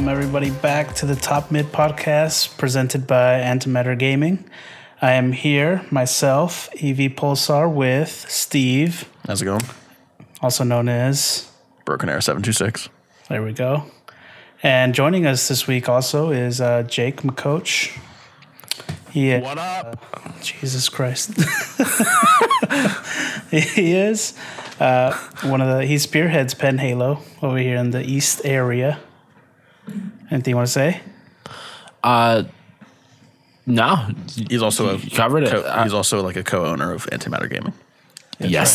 [0.00, 4.48] Welcome, everybody, back to the Top Mid podcast presented by Antimatter Gaming.
[5.02, 9.60] I am here, myself, EV Pulsar, with Steve, How's it going?
[10.40, 11.50] also known as.
[11.84, 12.88] Broken Air 726.
[13.28, 13.90] There we go.
[14.62, 17.94] And joining us this week also is uh, Jake McCoach.
[19.10, 20.42] He, What up?
[20.42, 21.34] Jesus Christ.
[23.50, 24.32] he is
[24.80, 28.98] uh, one of the, he spearheads Penn Halo over here in the East area.
[30.30, 31.00] Anything you want to say?
[32.02, 32.44] Uh,
[33.66, 33.96] no,
[34.48, 35.50] He's also a You covered it.
[35.50, 37.72] co- Uh, he's also like a co-owner of Antimatter Gaming.
[38.38, 38.72] yes,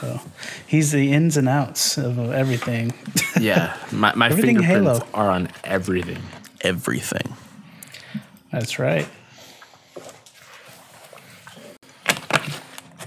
[0.00, 0.20] So
[0.66, 2.92] he's the ins and outs of everything.
[3.40, 3.76] yeah.
[3.92, 5.06] My my Everything fingerprints Halo.
[5.14, 6.22] are on everything.
[6.60, 7.34] Everything.
[8.52, 9.08] That's right.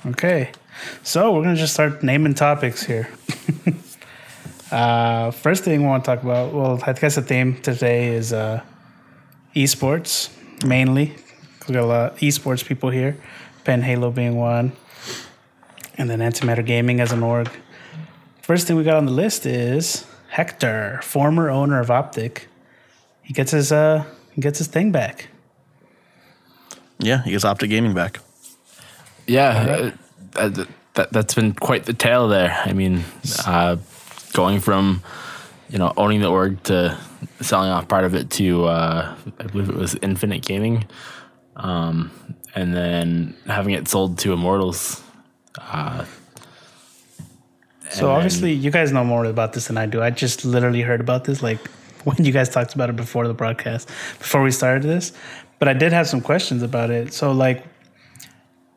[0.08, 0.50] Okay,
[1.04, 3.08] so we're gonna just start naming topics here.
[4.72, 8.34] uh, first thing we want to talk about, well, I guess the theme today is
[8.34, 8.62] uh,
[9.56, 10.30] esports
[10.66, 11.16] mainly.
[11.68, 13.18] We got a lot of esports people here,
[13.64, 14.72] Pen Halo being one,
[15.98, 17.50] and then Antimatter Gaming as an org.
[18.42, 22.48] First thing we got on the list is Hector, former owner of Optic.
[23.22, 25.28] He gets his uh, he gets his thing back.
[27.00, 28.20] Yeah, he gets Optic Gaming back.
[29.28, 29.92] Yeah,
[30.36, 32.60] uh, that, that that's been quite the tale there.
[32.66, 33.04] I mean,
[33.46, 33.78] uh,
[34.32, 35.02] going from
[35.70, 36.98] you know owning the org to
[37.42, 40.86] selling off part of it to uh, I believe it was Infinite Gaming,
[41.56, 42.12] um,
[42.56, 45.02] and then having it sold to Immortals.
[47.92, 50.02] So And obviously, you guys know more about this than I do.
[50.02, 51.60] I just literally heard about this like
[52.04, 53.88] when you guys talked about it before the broadcast,
[54.20, 55.14] before we started this.
[55.60, 57.14] But I did have some questions about it.
[57.14, 57.64] So, like,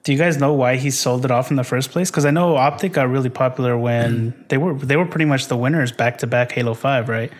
[0.04, 2.10] do you guys know why he sold it off in the first place?
[2.10, 5.56] Because I know Optic got really popular when they were they were pretty much the
[5.56, 7.32] winners back to back Halo Five, right?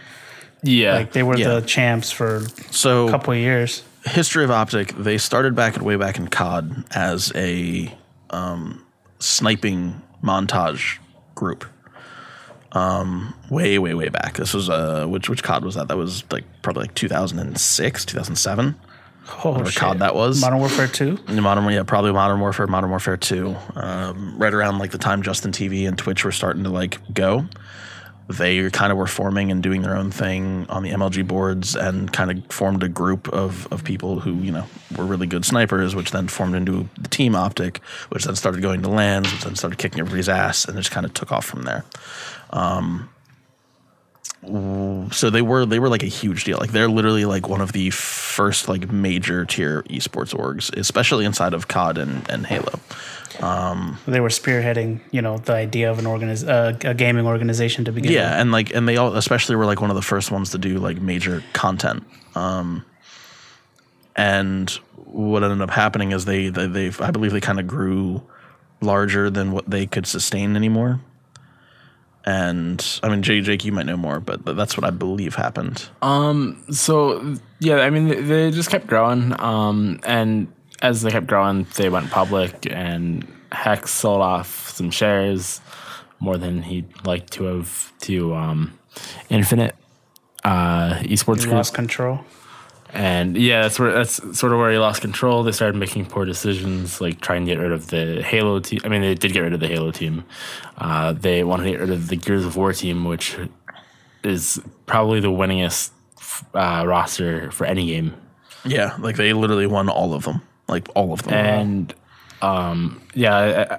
[0.63, 1.49] yeah, Like they were Yeah.
[1.55, 3.83] the champs for So a couple of years.
[4.07, 7.95] history of Optic, they started back way back in COD as a
[8.31, 8.83] um,
[9.19, 10.99] sniping montage
[11.35, 11.67] group.
[12.73, 14.37] Um, way, way, way back.
[14.39, 15.89] This was uh, which which COD was that?
[15.89, 18.75] That was like probably like 2006, 2007.
[19.27, 19.81] Oh, Whatever shit.
[19.81, 20.41] COD that was.
[20.41, 21.19] Modern Warfare Two.
[21.29, 23.57] Modern, yeah, probably Modern Warfare, Modern Warfare Two.
[23.75, 27.47] Um, right around like the time Justin TV and Twitch were starting to like go,
[28.29, 32.13] they kind of were forming and doing their own thing on the MLG boards and
[32.13, 35.95] kind of formed a group of of people who you know were really good snipers,
[35.95, 37.79] which then formed into the Team Optic,
[38.11, 40.91] which then started going to LANs, which then started kicking everybody's ass, and it just
[40.91, 41.85] kind of took off from there.
[45.13, 46.59] So they were they were like a huge deal.
[46.59, 51.55] Like they're literally like one of the first like major tier esports orgs, especially inside
[51.55, 52.79] of COD and, and Halo.
[54.07, 57.93] They were spearheading, you know, the idea of an organiz- uh, a gaming organization to
[57.93, 58.17] begin with.
[58.17, 60.59] Yeah, and like and they all especially were like one of the first ones to
[60.59, 62.05] do like major content.
[62.35, 62.85] Um
[64.17, 68.23] and what ended up happening is they they, they I believe they kind of grew
[68.81, 71.01] larger than what they could sustain anymore.
[72.27, 75.89] And I mean, Jay, Jake, you might know more, but that's what I believe happened.
[76.03, 76.63] Um.
[76.71, 80.49] So yeah, I mean they- they just kept growing, um, and
[80.81, 85.61] as they kept growing, they went public, and Hex sold off some shares
[86.21, 88.73] more than he'd like to have to um,
[89.29, 89.75] Infinite
[90.45, 92.21] uh, Esports He Group, lost control.
[92.95, 95.43] And yeah, that's where that's sort of where he lost control.
[95.43, 98.81] They started making poor decisions, like trying to get rid of the Halo team.
[98.85, 100.25] I mean, they did get rid of the Halo team.
[100.79, 103.37] Uh, they wanted to get rid of the Gears of War team, which
[104.23, 105.91] is probably the winningest
[106.55, 108.15] uh, roster for any game.
[108.65, 111.35] Yeah, like they literally won all of them, like all of them.
[111.35, 111.95] And
[112.43, 113.79] um, yeah, I- I-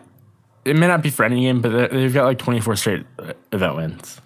[0.66, 3.34] it may not be for any game, but they- they've got like 24 straight uh,
[3.52, 4.22] event wins.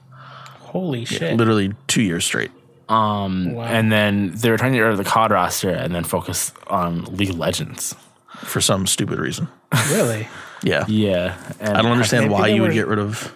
[0.59, 1.35] Holy shit!
[1.37, 2.51] literally two years straight.
[2.89, 3.63] Um, wow.
[3.65, 6.51] And then they were trying to get rid of the COD roster and then focus
[6.67, 7.95] on League of Legends.
[8.39, 9.47] for some stupid reason.
[9.89, 10.27] really?
[10.61, 10.83] Yeah.
[10.89, 11.37] Yeah.
[11.61, 13.33] And I don't understand Maybe why they you would were- get rid of.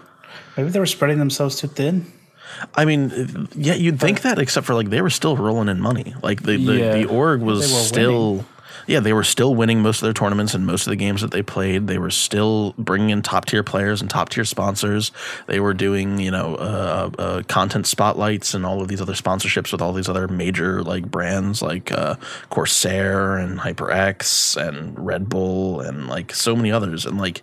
[0.58, 2.06] Maybe they were spreading themselves too thin.
[2.76, 6.14] I mean, yeah, you'd think that, except for like they were still rolling in money.
[6.22, 6.94] Like the the, Yeah.
[6.96, 8.46] the org was They were still,
[8.88, 11.32] yeah, they were still winning most of their tournaments and most of the games that
[11.32, 11.88] they played.
[11.88, 15.12] They were still bringing in top tier players and top tier sponsors.
[15.48, 19.72] They were doing you know uh, uh, content spotlights and all of these other sponsorships
[19.72, 22.16] with all these other major like brands like uh,
[22.50, 27.42] Corsair and HyperX and Red Bull and like so many others and like.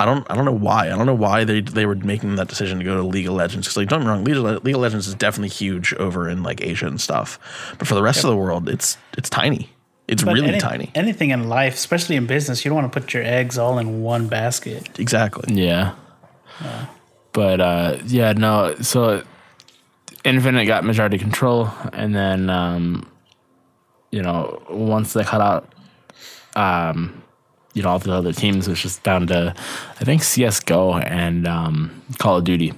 [0.00, 0.86] I don't I don't know why.
[0.86, 3.34] I don't know why they they were making that decision to go to League of
[3.34, 5.94] Legends because like don't get me wrong, League of, League of Legends is definitely huge
[5.94, 9.30] over in like Asia and stuff, but for the rest of the world, it's it's
[9.30, 9.70] tiny.
[10.08, 10.90] It's But really any- tiny.
[10.94, 14.02] Anything in life, especially in business, you don't want to put your eggs all in
[14.02, 14.98] one basket.
[14.98, 15.54] Exactly.
[15.54, 15.92] Yeah.
[17.32, 18.74] But uh, yeah, no.
[18.82, 19.22] So
[20.24, 23.06] Infinite got majority control, and then um,
[24.10, 25.72] you know once they cut out,
[26.56, 27.22] um,
[27.74, 29.54] you know all the other teams, it was just down to
[30.00, 32.74] I think CS:GO and um, Call of Duty,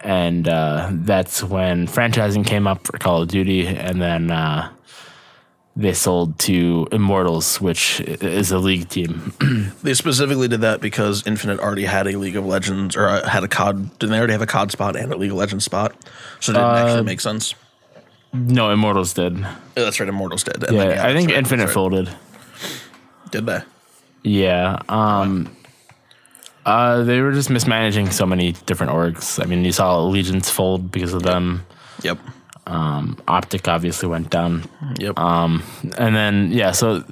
[0.00, 4.70] and uh, that's when franchising came up for Call of Duty, and then uh,
[5.74, 9.32] they sold to Immortals, which is a league team.
[9.82, 13.42] They specifically did that because Infinite already had a League of Legends or uh, had
[13.42, 13.98] a COD.
[13.98, 15.92] Didn't they already have a COD spot and a League of Legends spot?
[16.40, 17.54] So it didn't actually make sense.
[18.32, 19.38] no, Immortals did.
[19.38, 20.08] Yeah, that's right.
[20.08, 20.62] Immortals did.
[20.62, 21.72] And Yeah, then, I think right, Infinite right.
[21.74, 22.10] folded.
[23.30, 23.60] Did they?
[24.22, 24.78] Yeah.
[24.88, 25.56] Um
[26.64, 29.42] uh they were just mismanaging so many different orgs.
[29.42, 31.66] I mean, you saw Allegiance fold because of them.
[32.02, 32.18] Yep.
[32.66, 34.64] Um Optic obviously went down.
[34.98, 35.18] Yep.
[35.18, 35.62] Um
[35.98, 37.04] and then yeah, so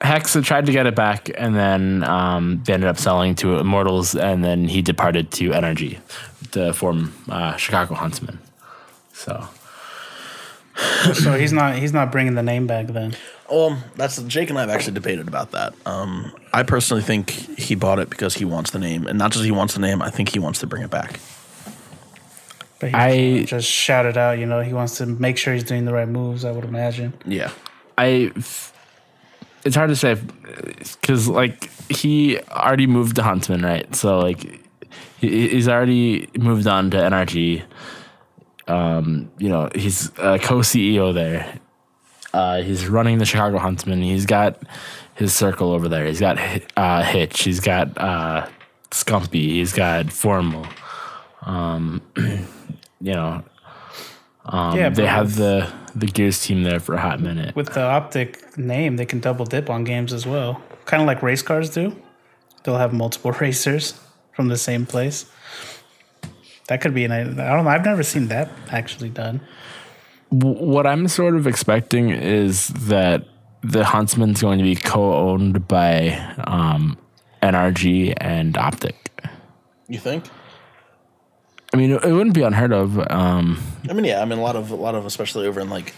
[0.00, 3.58] Hex had tried to get it back and then um they ended up selling to
[3.58, 5.98] Immortals and then he departed to NRG
[6.52, 8.38] to form uh Chicago Huntsmen.
[9.12, 9.48] So
[11.14, 13.14] So he's not he's not bringing the name back then.
[13.50, 15.74] Well, that's Jake and I have actually debated about that.
[15.84, 19.44] Um, I personally think he bought it because he wants the name, and not just
[19.44, 20.00] he wants the name.
[20.00, 21.20] I think he wants to bring it back.
[22.82, 25.84] But he I- just shouted out, you know, he wants to make sure he's doing
[25.86, 26.44] the right moves.
[26.44, 27.14] I would imagine.
[27.24, 27.50] Yeah.
[27.96, 28.32] I
[29.64, 30.16] it's hard to say
[31.00, 33.94] because like he already moved to Huntsmen, right?
[33.94, 34.40] So like
[35.20, 37.62] he, he's already moved on to NRG.
[38.68, 41.58] Um, you know, he's a co-CEO there.
[42.32, 44.00] Uh, he's running the Chicago Huntsmen.
[44.02, 44.62] He's got
[45.14, 46.06] his circle over there.
[46.06, 46.38] He's got
[46.76, 47.42] uh, Hitch.
[47.42, 48.48] He's got uh,
[48.90, 49.48] Scumpy.
[49.50, 50.66] He's got Formal.
[51.42, 53.42] Um, you know,
[54.46, 57.54] um, Yeah, they have the the Gears team there for a hot minute.
[57.54, 60.62] With the optic name, they can double dip on games as well.
[60.84, 61.94] Kind of like race cars do.
[62.64, 64.00] They'll have multiple racers
[64.34, 65.26] from the same place.
[66.68, 67.12] That could be an.
[67.12, 67.68] I don't know.
[67.68, 69.40] I've never seen that actually done.
[70.30, 73.26] What I'm sort of expecting is that
[73.62, 76.12] the Huntsmen's going to be co-owned by
[76.44, 76.96] um,
[77.42, 79.10] NRG and Optic.
[79.88, 80.24] You think?
[81.74, 82.98] I mean, it, it wouldn't be unheard of.
[83.10, 84.20] Um, I mean, yeah.
[84.20, 85.94] I mean, a lot of a lot of especially over in like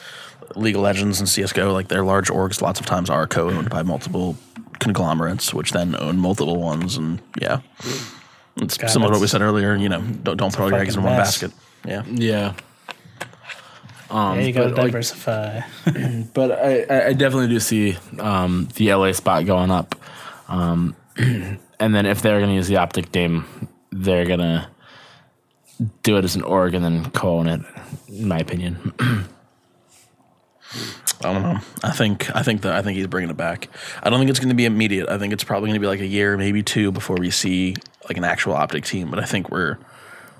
[0.54, 3.82] League of Legends and CS:GO, like their large orgs, lots of times are co-owned by
[3.82, 4.36] multiple
[4.78, 7.60] conglomerates, which then own multiple ones, and yeah,
[8.56, 9.74] it's God, similar to what we said earlier.
[9.74, 11.40] You know, don't don't throw all your eggs in fucking one mess.
[11.40, 11.52] basket.
[11.86, 12.02] Yeah.
[12.06, 12.52] yeah.
[14.10, 15.60] Um, Yeah, you gotta but, like, diversify.
[16.34, 19.96] but I, I- I definitely do see um, the LA spot going up.
[20.48, 21.58] Um, and
[21.94, 23.44] then if they're going to use the Optic name,
[23.90, 24.68] they're going to
[26.02, 27.60] do it as an org and then co-own it,
[28.08, 28.92] in my opinion.
[31.22, 31.58] I don't know.
[31.82, 33.68] I think I think that I think he's bringing it back.
[34.02, 35.08] I don't think it's going to be immediate.
[35.08, 37.76] I think it's probably going to be like a year, maybe two, before we see
[38.08, 39.10] like an actual optic team.
[39.10, 39.78] But I think we're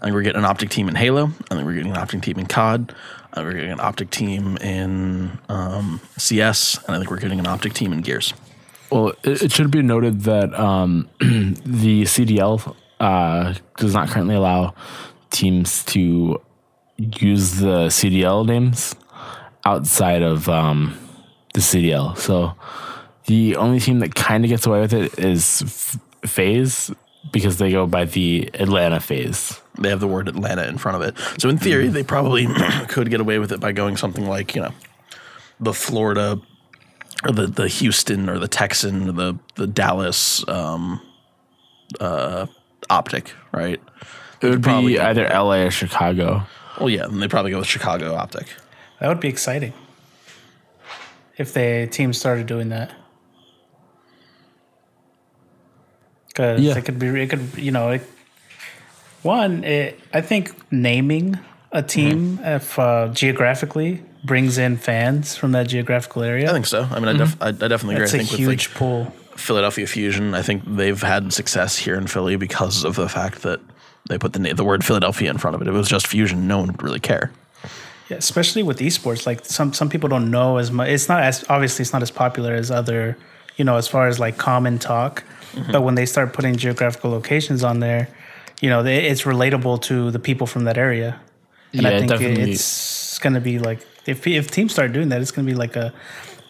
[0.00, 1.26] I think we're getting an optic team in Halo.
[1.50, 2.94] I think we're getting an optic team in COD.
[3.32, 7.38] I think we're getting an optic team in um, CS, and I think we're getting
[7.38, 8.34] an optic team in Gears.
[8.90, 14.74] Well, it, it should be noted that um, the CDL uh, does not currently allow
[15.34, 16.40] teams to
[16.96, 18.94] use the CDL names
[19.64, 20.96] outside of um,
[21.52, 22.16] the CDL.
[22.16, 22.54] So
[23.26, 26.92] the only team that kind of gets away with it is FaZe
[27.32, 29.60] because they go by the Atlanta FaZe.
[29.78, 32.46] They have the word Atlanta in front of it, so in theory, they probably
[32.88, 34.72] could get away with it by going something like you know
[35.58, 36.40] the Florida
[37.24, 41.00] or the the Houston or the Texan or the the Dallas um,
[41.98, 42.46] uh,
[42.88, 43.80] optic, right?
[44.44, 46.42] It would probably be get either LA or Chicago.
[46.78, 48.46] Well, yeah, and they probably go with Chicago optic.
[49.00, 49.72] That would be exciting.
[51.36, 52.92] If the team started doing that.
[56.28, 56.76] Because Yeah.
[56.76, 58.02] it could be, it could, you know, it,
[59.22, 61.38] one, it, I think naming
[61.72, 66.82] a team, if uh, geographically brings in fans from that geographical area, I think so.
[66.90, 68.04] I mean, I, def- I, I definitely agree.
[68.06, 69.04] that's I a think with huge like pull.
[69.36, 73.60] Philadelphia Fusion, I think they've had success here in Philly because of the fact that
[74.08, 75.68] they put the the word Philadelphia in front of it.
[75.68, 77.30] It was just Fusion, no one would really care.
[78.10, 80.88] Yeah, especially with esports, like some some people don't know as much.
[80.88, 83.16] It's not as obviously it's not as popular as other,
[83.56, 85.24] you know, as far as like common talk.
[85.52, 85.72] Mm-hmm.
[85.72, 88.08] But when they start putting geographical locations on there,
[88.60, 91.18] you know, they, it's relatable to the people from that area.
[91.72, 92.52] And Yeah, I think definitely.
[92.52, 95.56] it's going to be like if if teams start doing that, it's going to be
[95.56, 95.92] like a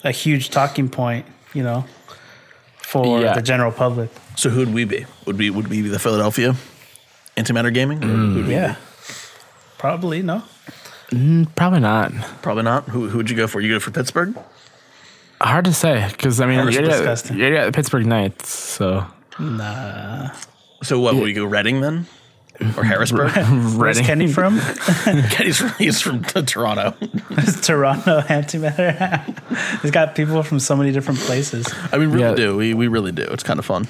[0.02, 1.84] a huge talking point, you know,
[2.78, 3.34] for Yeah.
[3.34, 4.10] the general public.
[4.36, 5.06] So who would we be?
[5.26, 6.56] Would we would we be the Philadelphia
[7.36, 8.02] Antimatter Gaming?
[8.02, 8.36] Or who'd mm.
[8.36, 8.52] we be?
[8.52, 8.76] Yeah,
[9.78, 10.42] probably no.
[11.10, 12.12] Mm, probably not.
[12.42, 12.84] probably not.
[12.88, 13.60] Who who would you go for?
[13.60, 14.36] You go for Pittsburgh?
[15.40, 17.30] Hard to say because I mean, Hard you're discuss.
[17.30, 19.06] at, you're at the Pittsburgh Knights, so
[19.38, 20.30] Nah,
[20.82, 21.14] So what?
[21.14, 22.06] Would we go Reading then?
[22.76, 23.32] or Harrisburg.
[23.76, 24.60] Where's Kenny from?
[25.30, 26.92] Kenny's from, he's from Toronto.
[27.62, 29.82] Toronto antimatter.
[29.82, 31.66] He's got people from so many different places.
[31.92, 32.34] I mean, really Yeah.
[32.34, 33.22] do we we really do.
[33.22, 33.88] It's kind of fun.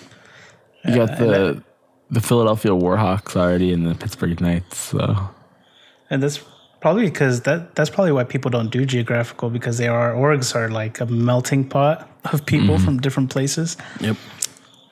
[0.87, 1.63] You got the
[2.11, 4.79] the Philadelphia Warhawks already and the Pittsburgh Knights.
[4.79, 5.31] So
[6.11, 6.41] And that's
[6.81, 10.69] probably because that that's probably why people don't do geographical because they are orgs are
[10.69, 12.85] like a melting pot of people mm-hmm.
[12.85, 13.77] from different places.
[14.01, 14.17] Yep.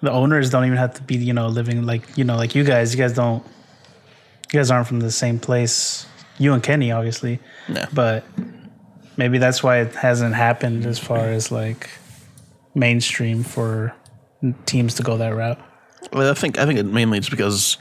[0.01, 2.65] The owners don't even have to be, you know, living like you know, like you
[2.65, 2.95] guys.
[2.95, 3.45] You guys don't.
[4.53, 6.07] You guys aren't from the same place.
[6.39, 7.87] You and Kenny, obviously, Yeah.
[7.93, 8.25] but
[9.17, 11.89] maybe that's why it hasn't happened as far as like
[12.75, 13.95] mainstream for
[14.67, 15.61] teams to go that route.
[16.13, 17.77] Well, I think I think it mainly it's because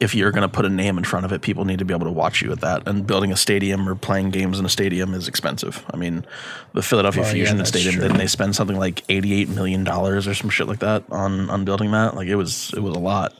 [0.00, 1.94] if you're going to put a name in front of it, people need to be
[1.94, 2.86] able to watch you at that.
[2.88, 5.84] And building a stadium or playing games in a stadium is expensive.
[5.92, 6.24] I mean,
[6.72, 8.02] the Philadelphia yeah, Fusion that's Stadium true.
[8.02, 11.64] didn't they spend something like 88 million dollars or some shit like that on on
[11.64, 12.14] building that?
[12.16, 13.34] Like it was it was a lot.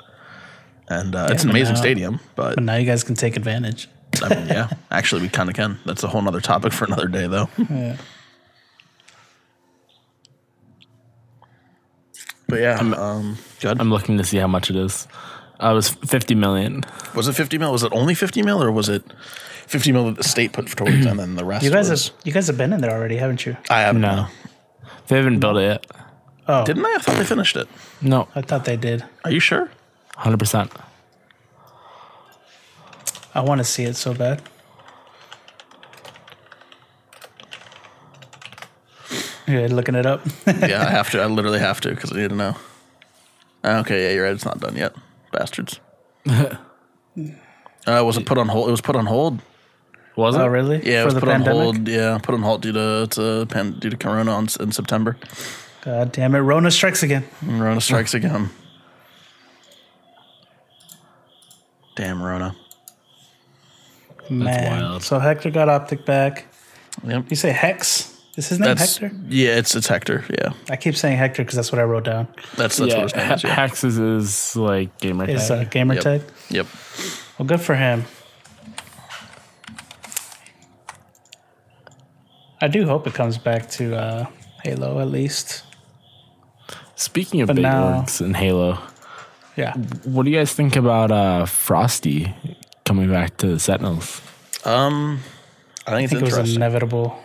[0.88, 3.88] And uh, it's an amazing now- stadium, but But now you guys can take advantage.
[4.22, 5.78] I mean, yeah, actually we kind of can.
[5.84, 7.48] That's a whole nother topic for another day, though.
[7.70, 7.96] Yeah.
[12.48, 13.78] But yeah, um, good.
[13.78, 15.06] I'm looking to see how much it is.
[15.62, 16.82] Uh, it was 50 million.
[17.14, 17.72] was it 50 mil?
[17.72, 19.02] Was it only 50 mil, or was it
[19.66, 21.62] 50 mil that the state put towards, and then the rest?
[21.62, 23.56] You guys was, have you guys have been in there already, haven't you?
[23.68, 24.28] I have No.
[25.08, 25.86] They haven't built it yet.
[26.46, 26.94] Oh, Didn't they?
[26.94, 27.68] I thought they finished it.
[28.00, 29.04] No, I thought they did.
[29.24, 29.70] Are you sure?
[30.14, 30.70] 100%.
[33.34, 34.40] I want to see it so bad.
[39.48, 40.20] Yeah, looking it up.
[40.46, 41.20] yeah, I have to.
[41.20, 42.56] I literally have to because I need to know.
[43.64, 44.32] Okay, yeah, you're right.
[44.34, 44.94] It's not done yet,
[45.32, 45.80] bastards.
[46.30, 46.56] uh,
[47.86, 48.68] was it put on hold?
[48.68, 49.40] It was put on hold.
[50.16, 50.40] Was it?
[50.40, 50.76] oh, really?
[50.84, 51.56] Yeah, it For was put pandemic.
[51.56, 51.88] on hold.
[51.88, 55.16] Yeah, put on hold due to to pan, due to Corona on, in September.
[55.82, 56.40] God damn it!
[56.40, 57.24] Rona strikes again.
[57.40, 58.50] And Rona strikes again.
[61.96, 62.54] Damn Rona.
[64.30, 64.82] Man.
[64.82, 65.02] wild.
[65.02, 66.46] So Hector got optic back.
[67.04, 67.24] Yep.
[67.30, 68.07] You say Hex?
[68.38, 69.16] Is his name That's Hector?
[69.28, 69.56] yeah.
[69.56, 70.24] It's it's Hector.
[70.30, 70.52] Yeah.
[70.70, 72.28] I keep saying Hector because that's what I wrote down.
[72.56, 73.42] That's that's yeah, what his name is.
[73.44, 73.54] Yeah.
[73.54, 75.66] Hex is his like gamer His tag.
[75.66, 76.02] uh, gamer Yep.
[76.04, 76.22] tag.
[76.50, 76.66] Yep.
[77.36, 78.04] Well, good for him.
[82.60, 84.26] I do hope it comes back to uh,
[84.64, 85.64] Halo at least.
[86.96, 88.78] Speaking of But big now- orgs in Halo,
[89.56, 89.74] Yeah.
[90.04, 92.34] what do you guys think about uh, Frosty
[92.84, 94.20] coming back to the Sentinels?
[94.64, 95.20] Um,
[95.86, 97.18] I think I it's think it was inevitable.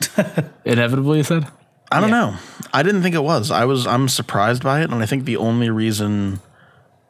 [0.64, 1.46] Inevitably, you said?
[1.92, 2.20] I don't Yeah.
[2.32, 2.36] know.
[2.72, 3.50] I didn't think it was.
[3.50, 3.86] I was.
[3.86, 6.40] I'm surprised by it, and I think the only reason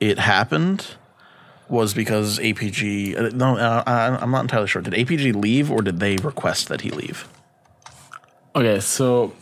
[0.01, 0.87] it happened
[1.69, 3.17] was because APG.
[3.19, 4.83] uh, No, uh, I, I'm not entirely sure.
[4.83, 7.27] Did APG leave, or did they request that he leave?
[8.55, 9.33] Okay, so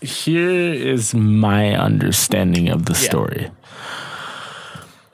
[0.00, 2.98] here is my understanding of the Yeah.
[3.08, 3.50] story.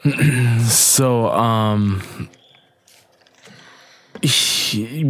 [0.69, 2.29] so, um, he-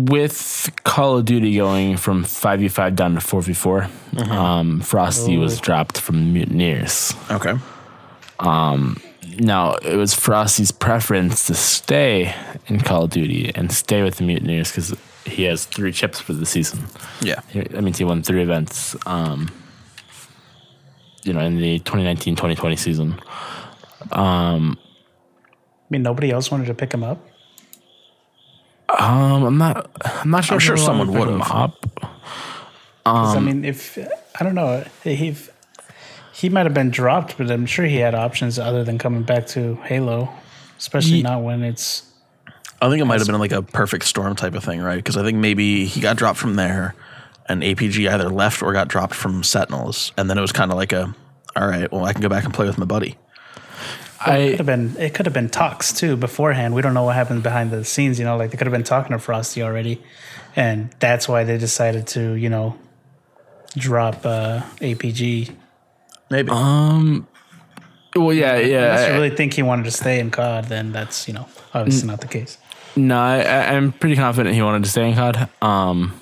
[0.09, 6.17] with Call of Duty going from 5v5 down to 4v4, um, Frosty was dropped from
[6.17, 7.15] the Mutineers.
[7.31, 7.55] Okay.
[9.39, 12.35] Now, it was Frosty's preference to stay
[12.69, 14.95] in Call of Duty and stay with the Mutineers because
[15.27, 16.85] he has three chips for the season.
[17.21, 17.41] Yeah.
[17.51, 18.97] He- That means he won three events.
[19.07, 19.51] Um,
[21.25, 23.21] you know, in the 2019-2020 season.
[24.13, 24.59] I
[25.91, 27.19] mean, nobody else wanted to pick him up.
[28.89, 29.91] Um, I'm not.
[30.05, 30.55] I'm not sure.
[30.55, 31.41] I'm sure someone would've.
[31.43, 31.87] up.
[33.05, 33.99] 'Cause, I mean, if
[34.41, 35.35] I don't know, he
[36.33, 39.47] he might have been dropped, but I'm sure he had options other than coming back
[39.49, 40.29] to Halo,
[40.79, 42.03] especially Ye- not when it's
[42.83, 44.97] I think it might have been like a perfect storm type of thing, right?
[44.97, 46.95] Because I think maybe he got dropped from there,
[47.49, 50.77] and APG either left or got dropped from Sentinels, and then it was kind of
[50.77, 51.15] like a,
[51.57, 53.17] all right, well, I can go back and play with my buddy.
[54.25, 56.75] Could have been it could have been talks too beforehand.
[56.75, 58.19] We don't know what happened behind the scenes.
[58.19, 60.03] You know, like they could have been talking to Frosty already,
[60.55, 62.77] and that's why they decided to you know
[63.77, 65.55] drop uh, APG.
[66.31, 66.51] Maybe.
[66.51, 67.27] um.
[68.15, 68.79] Well, yeah, yeah.
[68.93, 72.09] Unless you really think he wanted to stay in COD, then that's you know obviously
[72.09, 72.57] not the case.
[72.97, 75.49] No, I, I- I'm pretty confident he wanted to stay in COD.
[75.61, 76.19] Um,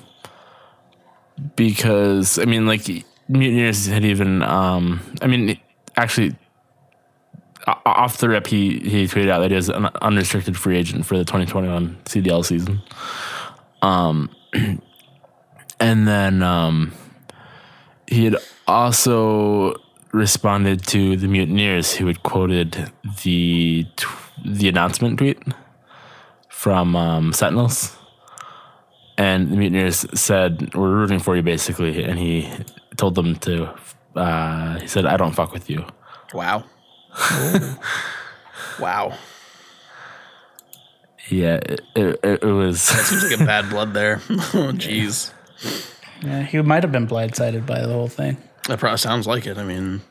[1.55, 2.85] because I mean, like
[3.29, 4.41] Mutineers had even.
[4.41, 5.57] Um, I mean,
[5.95, 6.35] actually, o-
[7.67, 11.17] off the rip, he he tweeted out that he was an unrestricted free agent for
[11.17, 12.81] the 2021 CDL season.
[13.81, 14.29] Um,
[15.79, 16.93] and then um,
[18.07, 19.75] he had also
[20.11, 22.91] responded to the Mutineers, who had quoted
[23.23, 23.85] the
[24.43, 25.41] the announcement tweet
[26.49, 27.97] from um, Sentinels,
[29.17, 32.51] and the Mutineers said, "We're rooting for you," basically, and he
[32.95, 33.73] told them to.
[34.15, 35.85] Uh, he said, "I don't fuck with you."
[36.33, 36.63] Wow.
[38.79, 39.17] wow.
[41.29, 42.81] Yeah, it, it, it was.
[42.81, 44.21] Seems like a bad blood there.
[44.29, 45.31] oh, jeez.
[46.21, 48.37] Yeah, he might have been blindsided by the whole thing.
[48.67, 49.57] That probably sounds like it.
[49.57, 50.01] I mean,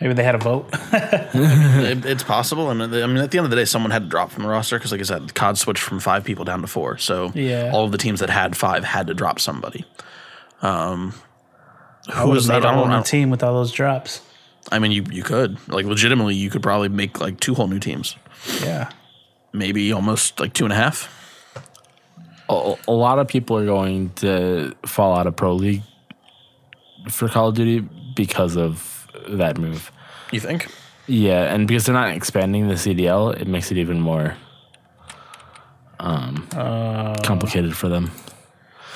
[0.00, 0.68] Maybe they had a vote.
[0.92, 2.70] it, it's possible.
[2.70, 4.48] And I mean, at the end of the day, someone had to drop from the
[4.50, 6.98] roster because, like I said, COD switched from five people down to four.
[6.98, 7.70] So Yeah.
[7.72, 9.86] all of the teams that had five had to drop somebody.
[10.60, 11.14] Um,
[12.12, 12.60] who was have that?
[12.60, 13.02] made I a whole don't new know.
[13.02, 14.20] team with all those drops.
[14.72, 17.78] I mean, you you could like legitimately, you could probably make like two whole new
[17.78, 18.16] teams,
[18.62, 18.90] Yeah.
[19.52, 21.08] maybe almost like two and a half.
[22.48, 25.82] a, a lot of people are going to fall out of Pro League
[27.08, 27.80] for Call of Duty
[28.14, 29.90] because of that move.
[30.32, 30.66] You think?
[31.06, 34.36] Yeah, and because they're not expanding the CDL, it makes it even more
[36.00, 36.46] um,
[37.22, 38.10] complicated for them.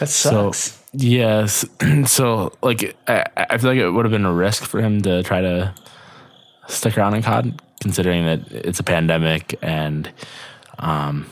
[0.01, 0.80] That So sucks.
[0.93, 1.65] Yes,
[2.07, 5.23] so like I, I feel like it would have been a risk for him to
[5.23, 5.75] try to
[6.69, 10.11] stick around in COD, considering that it's a pandemic and
[10.79, 11.27] um,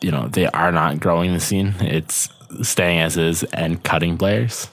[0.00, 1.74] you know they are not growing the scene.
[1.80, 2.28] It's
[2.62, 4.68] staying as is and cutting players.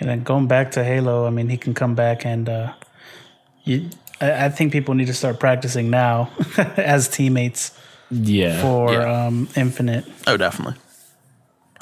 [0.00, 2.72] and then going back to Halo, I mean, he can come back and uh,
[3.64, 3.88] you,
[4.20, 6.30] I, I think people need to start practicing now
[6.76, 7.78] as teammates
[8.10, 9.26] Yeah, for Yeah.
[9.26, 10.04] um, Infinite.
[10.26, 10.74] Oh, definitely.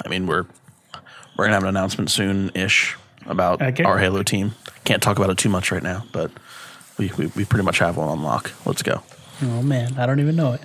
[0.05, 0.45] I mean, we're
[1.37, 3.97] we're gonna have an announcement soon ish about I get our.
[3.99, 4.53] Halo team.
[4.83, 6.31] Can't talk about it too much right now, but
[6.97, 8.51] we, we, we pretty much have one on lock.
[8.65, 9.01] Let's go.
[9.41, 10.61] Oh man, I don't even know it.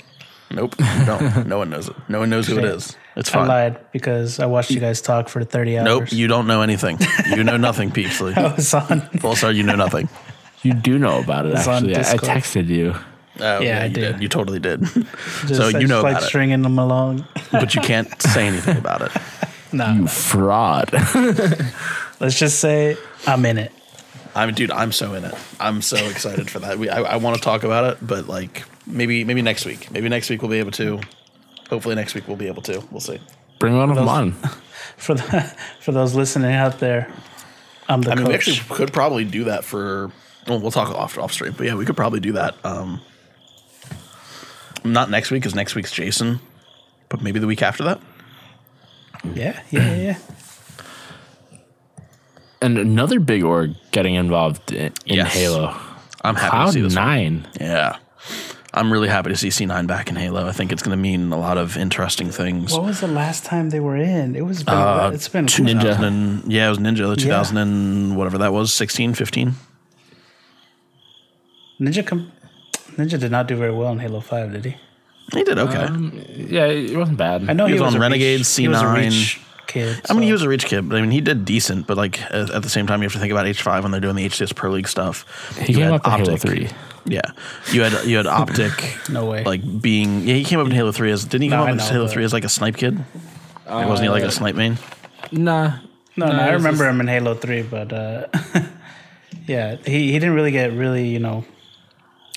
[0.53, 1.47] Nope, we don't.
[1.47, 1.97] no one knows it.
[2.09, 2.75] No one knows who it Shit.
[2.75, 2.97] is.
[3.17, 3.49] It's I fine.
[3.49, 5.85] lied because I watched you guys talk for 30 hours.
[5.85, 6.99] Nope, you don't know anything.
[7.29, 8.37] You know nothing, Peepsley.
[8.37, 9.01] I was on.
[9.19, 10.09] Full star, you know nothing.
[10.63, 11.55] you do know about it.
[11.55, 12.95] Actually, I, I texted you.
[13.39, 14.23] Oh, Yeah, I you did.
[14.23, 14.81] You totally did.
[14.83, 17.27] Just, so I you just know like about it, stringing them along.
[17.53, 19.13] but you can't say anything about it.
[19.73, 20.93] No, You fraud.
[22.21, 23.73] let's just say I'm in it.
[24.35, 25.35] I'm dude, I'm so in it.
[25.59, 26.79] I'm so excited for that.
[26.79, 29.91] We, I, I want to talk about it, but like maybe maybe next week.
[29.91, 31.01] Maybe next week we'll be able to.
[31.69, 32.83] Hopefully next week we'll be able to.
[32.91, 33.21] We'll see.
[33.59, 34.33] Bring one of them on.
[34.97, 37.11] For the, for those listening out there,
[37.89, 40.11] I'm the I mean, we actually could probably do that for.
[40.47, 42.55] Well, we'll talk off off stream, but yeah, we could probably do that.
[42.67, 43.01] Um,
[44.85, 46.41] not next week, because next week's Jason,
[47.09, 48.01] but maybe the week after that.
[49.35, 50.19] Yeah, yeah, yeah.
[52.63, 55.33] And another big org getting involved in, in Yes.
[55.35, 55.75] Halo.
[56.23, 56.95] I'm happy to see this.
[56.95, 57.05] one.
[57.07, 57.49] Nine.
[57.59, 57.97] Yeah,
[58.75, 60.47] I'm really happy to see C9 back in Halo.
[60.47, 62.73] I think it's going to mean a lot of interesting things.
[62.75, 64.37] What was the last time they were in?
[64.37, 65.81] It was been, Uh, it's been two, Ninja.
[65.81, 69.55] 2000 and, yeah, it was Ninja, the 2000 and whatever that was, 16, 15.
[71.81, 72.07] Ninja.
[72.07, 72.31] Com-
[72.97, 74.77] Ninja did not do very well in Halo Five, did he?
[75.33, 75.89] He did okay.
[76.49, 77.49] Yeah, it wasn't bad.
[77.49, 78.97] I know He he, was was, on a Renegade, Reach, he was a C9.
[78.97, 80.01] Reach kid.
[80.09, 81.87] I mean, he so- was a reach kid, but I mean, he did decent.
[81.87, 84.01] But like at, at the same time, you have to think about H5 when they're
[84.01, 85.25] doing the HCS Pro League stuff.
[85.59, 86.41] he You came had up to Halo Optic.
[86.41, 86.69] Three.
[87.07, 87.21] Yeah,
[87.73, 88.97] you had you had Optic.
[89.09, 89.45] No way.
[89.45, 91.69] Like being yeah, he came up in Halo Three as didn't he come I up
[91.71, 92.99] in know, Halo Three as like a snipe kid?
[93.67, 94.79] Like, wasn't he like a snipe main?
[95.31, 95.79] Nah.
[96.17, 98.27] No, no, No, I remember just- him in Halo Three, but uh,
[99.47, 101.45] yeah, he, he didn't really get really, you know,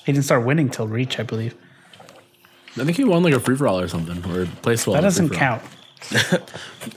[0.06, 1.56] he didn't start winning till Reach, I believe.
[2.78, 4.96] I think he won like a free for all or something, or placed well.
[4.96, 5.62] That doesn't count.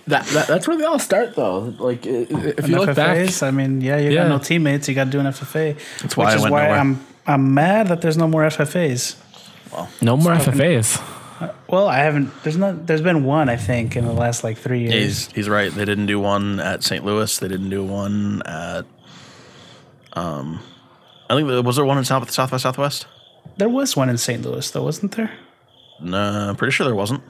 [0.08, 1.58] That, that that's where they all start though.
[1.78, 4.22] Like i- i- if you In look back, FFAs, I mean, yeah, you Yeah.
[4.24, 5.76] got no teammates, you got to do an FFA.
[6.00, 6.78] That's why which I is went why nowhere.
[6.78, 9.14] I'm I'm mad that there's no more FFAs.
[9.72, 11.00] Well, no more FFAs.
[11.68, 12.30] Well, I haven't.
[12.42, 12.86] There's not.
[12.86, 15.26] There's been one, I think, in the last like three Yeah, years.
[15.26, 15.72] he's he's right.
[15.72, 17.04] They didn't do one at St.
[17.04, 17.36] Louis.
[17.38, 18.86] They didn't do one at.
[20.14, 20.60] Um,
[21.30, 23.06] I think there- was there one in South South by Southwest.
[23.56, 24.42] There was one in St.
[24.42, 25.30] Louis, though, wasn't there?
[26.00, 26.18] No,
[26.50, 27.22] I'm pretty sure there wasn't.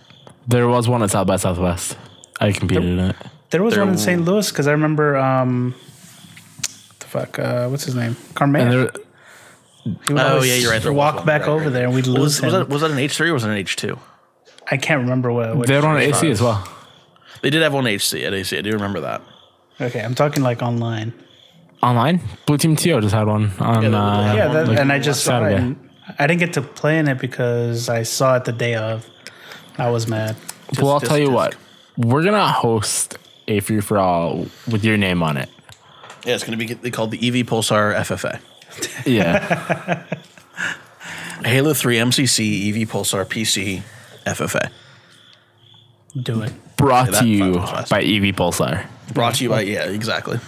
[0.48, 1.96] There was one at South by Southwest.
[2.40, 3.16] I competed in it.
[3.50, 4.24] There was There one in w- St.
[4.24, 5.16] Louis because I remember.
[5.16, 5.74] um
[6.98, 8.16] the fuck, uh, what's his name?
[8.34, 8.60] Carmen.
[8.62, 8.90] And there,
[9.84, 11.26] He would Oh, always yeah, you're right, there was Walk one.
[11.26, 11.72] back Right, over right.
[11.72, 12.44] there, and we'd lose Was, him.
[12.46, 13.98] was that was that an H three or was it an H two?
[14.70, 15.56] I can't remember what.
[15.56, 16.66] what they had one at AC as well.
[17.42, 18.58] They did have one HC at AC.
[18.58, 19.22] I do remember that.
[19.80, 21.12] Okay, I'm talking like online.
[21.82, 23.82] Online, Blue Team TO just had one on.
[23.84, 25.50] Yeah, they- uh, had Yeah, one that, like and I just saw it.
[25.50, 25.62] Saturday.
[25.62, 25.85] and
[26.18, 29.08] I didn't get to play in it because I saw it the day of.
[29.78, 30.36] I was mad.
[30.80, 31.56] well, I'll Just- tell you just- what.
[31.98, 33.16] We're gonna host
[33.48, 35.48] a free for all with your name on it.
[36.24, 38.40] Yeah, it's going to be called the EV Pulsar FFA.
[39.06, 40.04] Yeah,
[41.44, 43.82] Halo 3 MCC EV Pulsar PC
[44.26, 44.70] FFA.
[46.20, 46.52] Do it.
[46.76, 47.90] brought Yeah, to you fucking was fast.
[47.90, 48.86] by EV Pulsar.
[49.14, 50.38] Brought to you by yeah, exactly.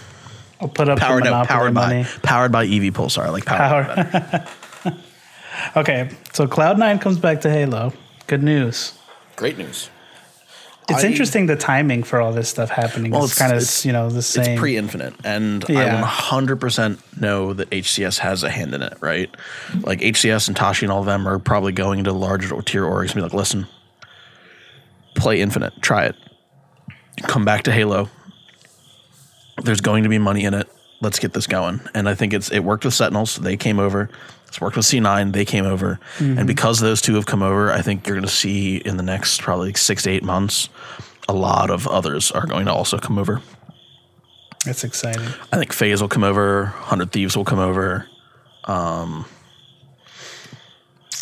[0.59, 2.03] I'll put up Powered the no, Monopoly powered money.
[2.03, 3.23] by powered by EV Pulsar.
[3.25, 3.85] I like power.
[3.85, 4.45] Power.
[5.75, 7.93] okay, so Cloud9 comes back to Halo.
[8.27, 8.97] Good news.
[9.35, 9.89] Great news.
[10.89, 13.11] It's I- interesting the timing for all this stuff happening.
[13.11, 14.51] Well, it's, it's- kind of you know the same.
[14.53, 16.01] It's pre-infinite, and Yeah.
[16.03, 19.29] I 100% know that HCS has a hand in it, right?
[19.81, 23.07] Like HCS and Tashi and all of them are probably going into larger tier orgs
[23.07, 23.67] and be like, listen,
[25.15, 26.15] play Infinite, try it,
[27.23, 28.09] come back to Halo.
[29.63, 30.69] There's going to be money in it.
[31.01, 31.81] Let's get this going.
[31.93, 33.35] And I think it's it worked with Sentinels.
[33.35, 34.09] They came over.
[34.49, 35.31] It's worked with C9.
[35.31, 35.99] They came over.
[36.19, 39.03] And because those two have come over, I think you're going to see in the
[39.03, 40.69] next probably six to eight months,
[41.27, 43.41] a lot of others are going to also come over.
[44.65, 45.25] That's exciting.
[45.53, 46.65] I think FaZe will come over.
[46.65, 48.07] Hundred Thieves will come over.
[48.65, 49.25] Um,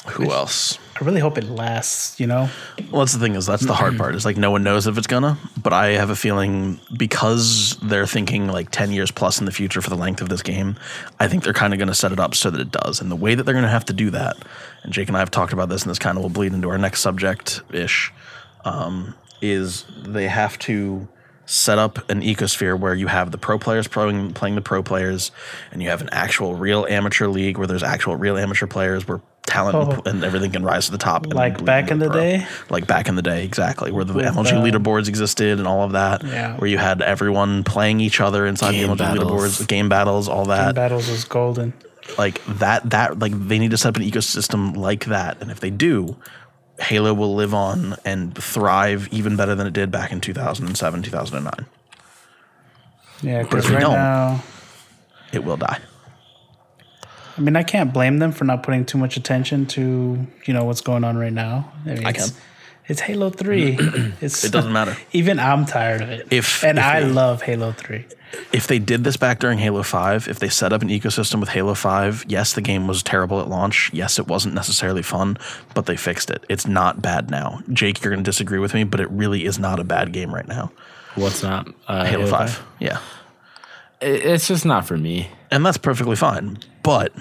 [0.07, 0.79] who else?
[0.99, 2.19] I really hope it lasts.
[2.19, 2.49] You know,
[2.91, 4.15] Well, that's the thing is that's the hard part.
[4.15, 5.38] Is like no one knows if it's gonna.
[5.62, 9.81] But I have a feeling because they're thinking like ten years plus in the future
[9.81, 10.75] for the length of this game.
[11.19, 12.99] I think they're kind of going to set it up so that it does.
[12.99, 14.38] And the way that they're going to have to do that,
[14.83, 16.69] and Jake and I have talked about this, and this kind of will bleed into
[16.69, 18.12] our next subject ish,
[18.65, 21.07] um, is they have to
[21.45, 25.31] set up an ecosphere where you have the pro players playing playing the pro players,
[25.71, 29.21] and you have an actual real amateur league where there's actual real amateur players where
[29.47, 30.01] talent Oh.
[30.10, 31.23] and everything can rise to the top.
[31.23, 32.19] and Like back in the pro.
[32.21, 32.45] day?
[32.69, 35.81] like back in the day, exactly, where the With, MLG uh, leaderboards existed and all
[35.83, 36.23] of that.
[36.23, 36.55] Yeah.
[36.57, 39.31] Where you had everyone playing each other inside Game the MLG battles.
[39.60, 40.65] leaderboards, game battles, all that.
[40.67, 41.73] Game battles was golden.
[42.17, 42.89] like that.
[42.91, 46.15] That like they need to set up an ecosystem like that, and if they do,
[46.79, 51.65] Halo will live on and thrive even better than it did back in 2007, 2009.
[53.21, 54.43] Yeah, if because we right don't- now,
[55.33, 55.79] It will die.
[57.38, 60.63] I mean, I can't blame them for not putting too much attention to you know
[60.65, 61.71] what's going on right now.
[61.86, 62.41] I mean, I it's, can.
[62.88, 63.78] It's Halo Three.
[64.21, 64.97] it's It doesn't matter.
[65.12, 66.28] Even I'm tired of it.
[66.32, 68.06] If- and if I they- love Halo Three.
[68.52, 71.50] if they did this back during Halo 5, if they set up an ecosystem with
[71.50, 73.89] Halo 5, yes, the game was terrible at launch.
[73.93, 75.38] Yes, it wasn't necessarily fun,
[75.73, 76.43] but they fixed it.
[76.50, 77.62] It's not bad now.
[77.71, 80.34] Jake, you're going to disagree with me, but it really is not a bad game
[80.34, 80.71] right now.
[81.15, 82.63] What's not uh, Halo 5.
[82.80, 83.00] Yeah.
[84.02, 85.30] It's just not for me.
[85.50, 86.60] And that's perfectly fine.
[86.88, 87.12] But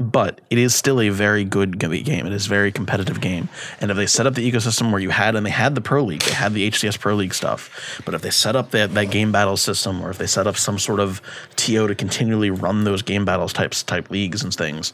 [0.00, 2.26] but it is still a very good game.
[2.26, 3.48] It is a very competitive game.
[3.80, 6.02] And if they set up the ecosystem where you had and they had the Pro
[6.02, 8.00] League, they had the HCS Pro League stuff.
[8.04, 10.56] But if they set up that, that game battle system or if they set up
[10.56, 11.22] some sort of
[11.54, 14.92] TO to continually run those game battles types type leagues and things,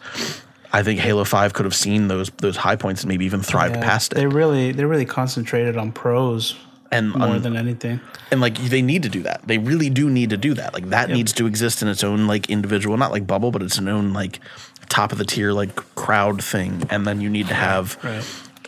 [0.75, 3.77] I think Halo 5 could have seen those those high points and maybe even thrived
[3.77, 4.17] Yeah, past it.
[4.17, 6.55] They really they really concentrated on pros
[6.95, 8.01] And more on- than anything.
[8.31, 9.41] and like they need to do that.
[9.47, 10.75] They really do need to do that.
[10.75, 13.79] Like that needs to exist in its own like individual not like bubble but it's
[13.79, 14.41] an own like
[14.89, 16.87] top of the tier like crowd thing.
[16.91, 18.25] And then you need to have Right.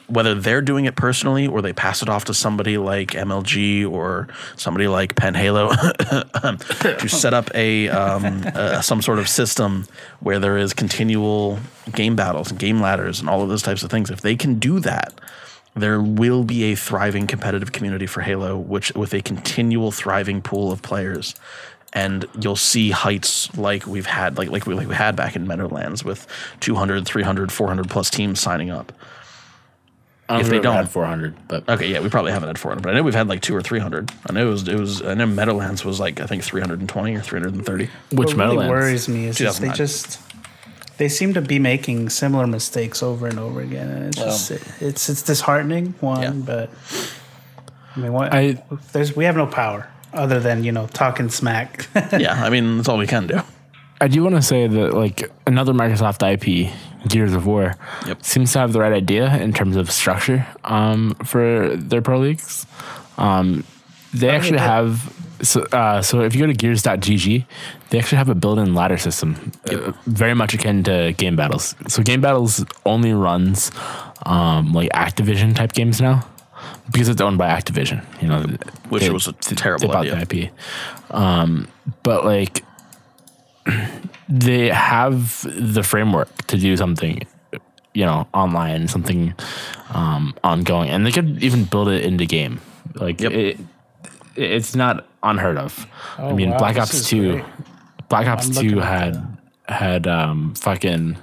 [0.08, 4.28] whether they're doing it personally or they pass it off to somebody like mlg or
[4.56, 9.86] somebody like pen halo to set up a um, uh, some sort of system
[10.20, 11.58] where there is continual
[11.94, 14.10] game battles and game ladders and all of those types of things.
[14.10, 15.12] If they can do that
[15.76, 20.72] there will be a thriving competitive community for Halo, which with a continual thriving pool
[20.72, 21.34] of players.
[21.92, 25.46] And you'll see heights like we've had, like like we, like we had back in
[25.46, 26.26] Meadowlands with
[26.60, 28.92] 200, 300, 400 plus teams signing up.
[30.28, 32.32] I If don't they know if I don't- had 400, but Okay, yeah, we probably
[32.32, 34.10] haven't had 400, but I know we've had like two or 300.
[34.28, 37.20] I know it was, it was I know Meadowlands was like, I think 320 or
[37.20, 37.84] 330.
[37.84, 38.70] which what really Meadowlands?
[38.70, 40.20] worries me is just they just
[40.98, 44.62] they seem to be making similar mistakes over and over again, and it's just it,
[44.80, 45.94] it's it's disheartening.
[46.00, 46.30] One, Yeah.
[46.32, 46.70] but
[47.94, 51.88] I mean, what I- there's we have no power other than you know talking smack.
[52.18, 53.40] yeah, I mean, that's all we can do.
[54.00, 56.70] I do want to say that like another Microsoft IP,
[57.08, 57.74] Gears of War,
[58.06, 58.22] Yep.
[58.24, 62.66] seems to have the right idea in terms of structure um, for their pro leagues.
[63.16, 63.64] Um,
[64.12, 65.10] they actually have
[65.42, 67.44] so uh, so if you go to gears.gg,
[67.90, 71.74] they actually have a built-in ladder system, uh, very much akin to game battles.
[71.88, 73.70] So game battles only runs
[74.24, 76.26] um, like Activision type games now
[76.90, 78.04] because it's owned by Activision.
[78.22, 78.46] You know,
[78.88, 80.24] Which they- was a they terrible bought idea.
[80.26, 80.50] the IP.
[81.10, 81.68] Um,
[82.02, 82.64] but like
[84.28, 85.42] they have
[85.74, 87.22] the framework to do something
[87.94, 89.32] you know online something
[89.90, 92.60] um, ongoing and they could even build it into game
[92.94, 93.32] like Yep.
[93.32, 93.58] it,
[94.36, 95.86] it's not unheard of
[96.18, 97.44] i Oh, mean wow, black ops 2 great.
[98.08, 101.16] black ops I'm 2 had had um fucking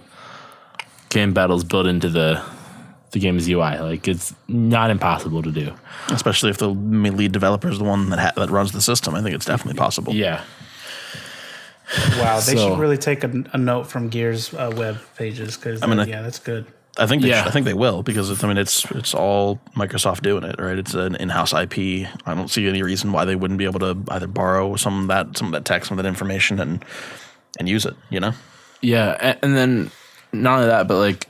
[1.10, 2.42] game battles built into the
[3.12, 5.74] the game's ui like it's not impossible to do
[6.10, 9.16] Especially if the lead developer is the one that ha- that runs the system.
[9.16, 10.14] I think it's definitely possible.
[10.14, 10.44] yeah
[12.18, 15.82] wow, they So- should really take a, a note from Gears uh, web pages because
[15.86, 16.66] mean, I- yeah, that's good.
[16.98, 17.40] I think they Yeah.
[17.42, 20.58] should- I think they will because it's, I mean it's it's all Microsoft doing it,
[20.60, 20.78] right?
[20.78, 22.08] It's an in-house IP.
[22.26, 25.08] I don't see any reason why they wouldn't be able to either borrow some of
[25.08, 26.86] that some of that tech, some of that information, and
[27.60, 27.96] and use it.
[28.12, 28.34] You know,
[28.82, 29.92] Yeah, and, and then
[30.34, 31.28] not only that, but like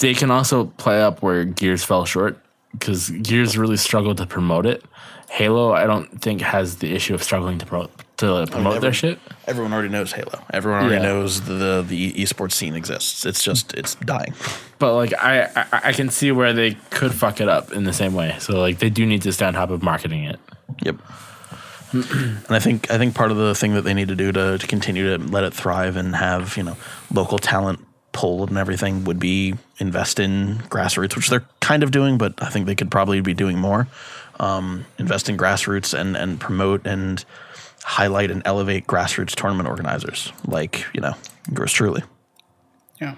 [0.00, 2.38] they can also play up where Gears fell short
[2.72, 4.84] because Gears really struggled to promote it.
[5.30, 8.92] Halo, I don't think has the issue of struggling to promote to promote their every-
[8.92, 9.18] shit.
[9.46, 10.44] Everyone already knows Halo.
[10.52, 11.02] Everyone already Yeah.
[11.08, 13.24] knows the the esports scene exists.
[13.26, 14.34] It's just it's dying.
[14.78, 17.92] But like I, I I can see where they could fuck it up in the
[17.92, 18.36] same way.
[18.38, 20.38] So like they do need to stay on top of marketing it.
[20.84, 20.96] Yep.
[21.92, 24.58] and I think I think part of the thing that they need to do to,
[24.58, 26.76] to continue to let it thrive and have you know
[27.12, 27.80] local talent
[28.12, 32.48] pulled and everything would be invest in grassroots, which they're kind of doing, but I
[32.50, 33.86] think they could probably be doing more.
[34.40, 37.24] Um, invest in grassroots and and promote and
[37.88, 41.14] highlight and elevate grassroots tournament organizers like you know
[41.56, 42.02] yours truly.
[43.00, 43.14] Yeah.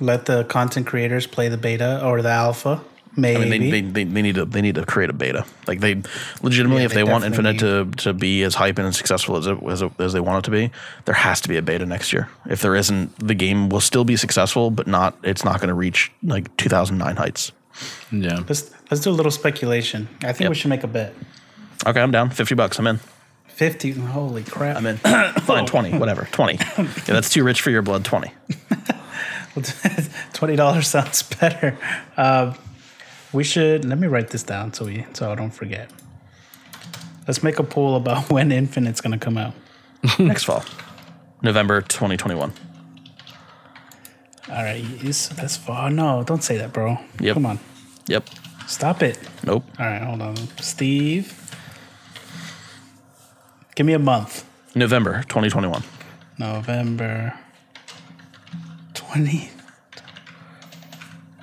[0.00, 2.80] Let the content creators play the beta or the alpha.
[3.16, 3.50] I Maybe.
[3.50, 5.44] mean, they, they, they, they need to they need to create a beta.
[5.66, 6.02] Like they
[6.42, 8.96] legitimately, Yeah, if they they, want definitely Infinite to, to be as hype and as
[8.96, 10.70] successful as it, as, it, as they want it to be,
[11.06, 12.28] there has to be a beta next year.
[12.48, 15.74] If there isn't, the game will still be successful, but not it's not going to
[15.74, 17.50] reach like 2009 heights.
[18.12, 18.40] Yeah.
[18.48, 20.08] let's let's do a little speculation.
[20.22, 20.50] I think Yep.
[20.50, 21.12] we should make a bet.
[21.86, 22.30] Okay, I'm down.
[22.30, 22.78] 50 bucks.
[22.78, 23.00] I'm in.
[23.46, 23.90] Fifty.
[23.90, 24.76] Holy crap!
[24.76, 24.96] I'm in.
[25.42, 26.28] Fine, 20, whatever.
[26.30, 26.54] 20.
[26.78, 28.04] Yeah, that's too rich for your blood.
[28.04, 28.30] 20.
[30.32, 31.76] Twenty dollars sounds better.
[32.16, 32.54] Uh,
[33.32, 35.90] we should let me write this down so we so I don't forget.
[37.26, 39.54] Let's make a poll about when Infinite's gonna come out.
[40.20, 40.64] Next fall,
[41.42, 42.52] November 2021.
[44.50, 45.90] All right, that's far.
[45.90, 46.98] No, don't say that, bro.
[47.20, 47.34] Yep.
[47.34, 47.58] Come on,
[48.06, 48.28] Yep.
[48.68, 49.18] stop it.
[49.42, 49.64] Nope.
[49.80, 51.34] All right, hold on, Steve.
[53.78, 54.44] Give me a month.
[54.74, 55.84] November 2021.
[56.36, 57.32] November
[58.92, 59.50] twenty.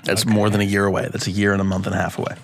[0.04, 1.08] That's more than a year away.
[1.10, 2.36] That's a year and a month and a half away.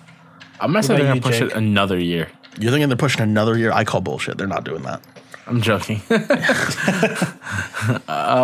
[0.62, 1.52] I'm gonna say about they're gonna you, push Jake?
[1.52, 2.30] it another year.
[2.58, 3.74] You're thinking they're pushing another year?
[3.74, 4.38] I call bullshit.
[4.38, 5.02] They're not doing that.
[5.46, 6.02] I'm joking.
[6.10, 6.16] uh,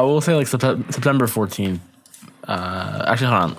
[0.04, 1.80] we'll say like Sept- September 14th.
[2.46, 3.56] Uh, actually, hold on.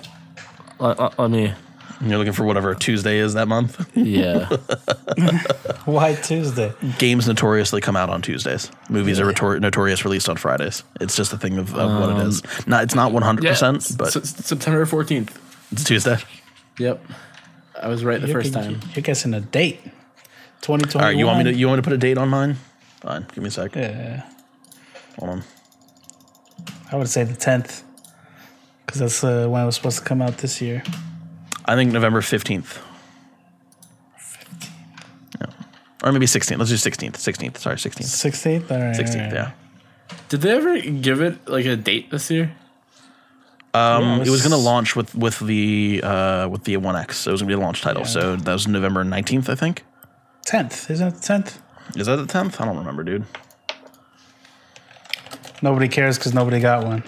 [0.77, 1.53] Let, let- let me.
[2.01, 3.89] You're looking for whatever Tuesday is that month.
[3.95, 4.45] Yeah.
[5.85, 6.73] Why Tuesday?
[6.97, 8.71] Games notoriously come out on Tuesdays.
[8.89, 10.83] Movies are notor- notorious released on Fridays.
[11.01, 12.41] It's just a thing of, of what it is.
[12.67, 13.49] Not it's not 100, yeah.
[13.51, 15.29] percent but S- September 14th.
[15.71, 16.17] it's Tuesday.
[16.77, 17.03] Yep.
[17.81, 18.79] I was right the You're, first time.
[18.93, 19.79] you're guessing a date.
[20.61, 20.99] Twenty twenty.
[21.03, 22.57] All right, you want me to you want me to put a date on mine?
[23.01, 23.75] Fine, give me a sec.
[23.75, 24.23] Yeah,
[25.17, 25.43] Hold on.
[26.91, 27.83] I would say the tenth,
[28.85, 30.83] because that's uh, when it was supposed to come out this year.
[31.69, 32.79] I think November 15th.
[34.17, 34.69] 15th.
[35.39, 35.45] Yeah.
[36.03, 36.57] Or maybe 16th.
[36.57, 37.11] Let's do 16th.
[37.13, 37.57] 16th.
[37.57, 38.03] Sorry, 16th.
[38.03, 38.71] Sixteenth.
[38.71, 38.95] All right.
[38.95, 39.15] 16th.
[39.15, 39.33] all right.
[39.33, 39.51] Yeah.
[40.29, 42.51] Did they ever give it like a date this year?
[43.75, 46.95] Um, Yeah, it was it's- going to launch with with the uh, with the One
[46.95, 47.17] X.
[47.19, 48.01] So it was going to be a launch title.
[48.01, 48.07] Yeah.
[48.07, 49.83] So that was November 19th, I think.
[50.45, 50.89] Tenth.
[50.89, 51.61] Isn't it the tenth?
[51.95, 52.59] Is that the 10th?
[52.59, 53.25] I don't remember, dude.
[55.61, 57.03] Nobody cares because nobody got one.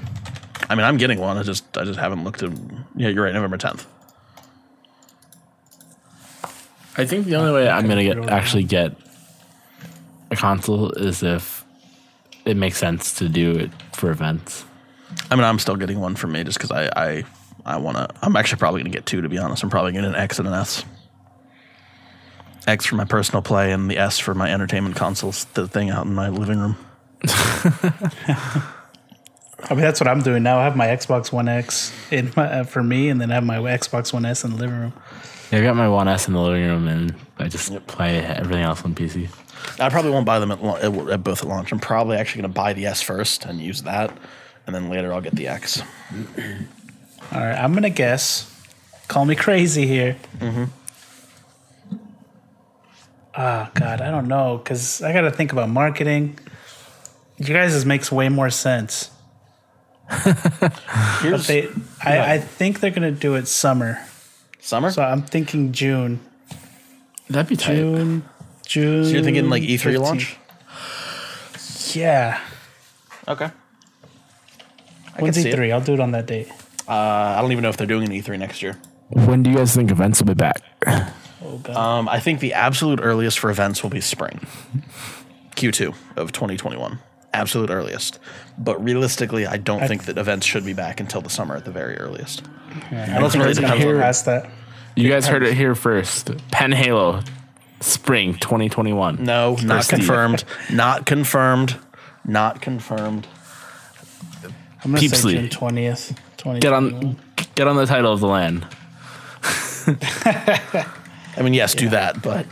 [0.70, 1.38] I mean, I'm getting one.
[1.38, 2.52] I just I just haven't looked at.
[2.96, 3.34] Yeah, you're right.
[3.34, 3.86] November 10th.
[6.98, 8.96] I think the only way I'm gonna get actually get
[10.30, 11.66] a console is if
[12.46, 14.66] it makes sense to do it for events.
[15.30, 17.24] I mean, I'm still getting one for me just because I I
[17.66, 18.10] I want to.
[18.22, 19.64] I'm actually probably going to get two to be honest.
[19.64, 20.84] I'm probably getting an X and an S.
[22.68, 25.46] X for my personal play and the S for my entertainment consoles.
[25.54, 26.78] The thing out in my living room.
[29.64, 30.60] I mean, that's what I'm doing now.
[30.60, 33.44] I have my Xbox One X in my, uh, for me, and then I have
[33.44, 34.94] my Xbox One S in the living room.
[35.52, 38.64] Yeah, I got my One S in the living room, and I just play everything
[38.64, 39.28] else on PC.
[39.80, 41.72] I probably won't buy them at, lau- at, at both at launch.
[41.72, 44.16] I'm probably actually going to buy the S first and use that,
[44.66, 45.82] and then later I'll get the X.
[47.32, 48.48] All right, I'm gonna guess.
[49.08, 50.18] Call me crazy here.
[50.40, 50.64] Mm-hmm.
[53.36, 56.38] Ah, God, I don't know, cause I got to think about marketing.
[57.38, 59.10] You guys' makes way more sense.
[60.26, 60.74] But
[61.22, 61.68] Here's they,
[62.04, 64.00] I, I think they're gonna do it summer.
[64.62, 64.90] Summer.
[64.90, 66.20] So So I'm thinking June,
[67.30, 67.76] That'd be tight.
[67.76, 68.24] June,
[68.66, 69.06] June.
[69.10, 70.00] you're thinking like E3 15th.
[70.00, 70.38] launch?
[71.96, 72.40] Yeah.
[73.28, 73.46] Okay.
[75.16, 75.58] I When's can see it.
[75.60, 75.72] E3?
[75.74, 76.50] I'll do it on that date.
[76.88, 78.78] Uh, I don't even know if they're doing an E3 next year.
[79.10, 80.62] When do you guys think events will be back?
[81.44, 81.76] Oh God.
[81.76, 84.40] Um, I think the absolute earliest for events will be spring,
[85.56, 87.00] Q2 of 2021.
[87.34, 88.20] Absolute earliest.
[88.58, 91.72] But realistically, I don't think that events should be back until the summer at the
[91.72, 92.44] very earliest.
[92.92, 94.02] I don't think it's it's gonna gonna go happen.
[94.02, 94.50] past that.
[94.96, 96.32] You guys heard it here first.
[96.52, 97.22] Pen Halo,
[97.80, 99.24] spring 2021.
[99.24, 100.44] No, not confirmed.
[100.72, 101.78] Not confirmed.
[102.26, 103.28] Not confirmed.
[104.84, 105.34] I'm gonna Peepsley.
[105.34, 106.20] say June twentieth.
[106.60, 107.18] Get on,
[107.56, 108.66] get on the title of the LAN.
[111.38, 112.46] I mean, yes, do that, but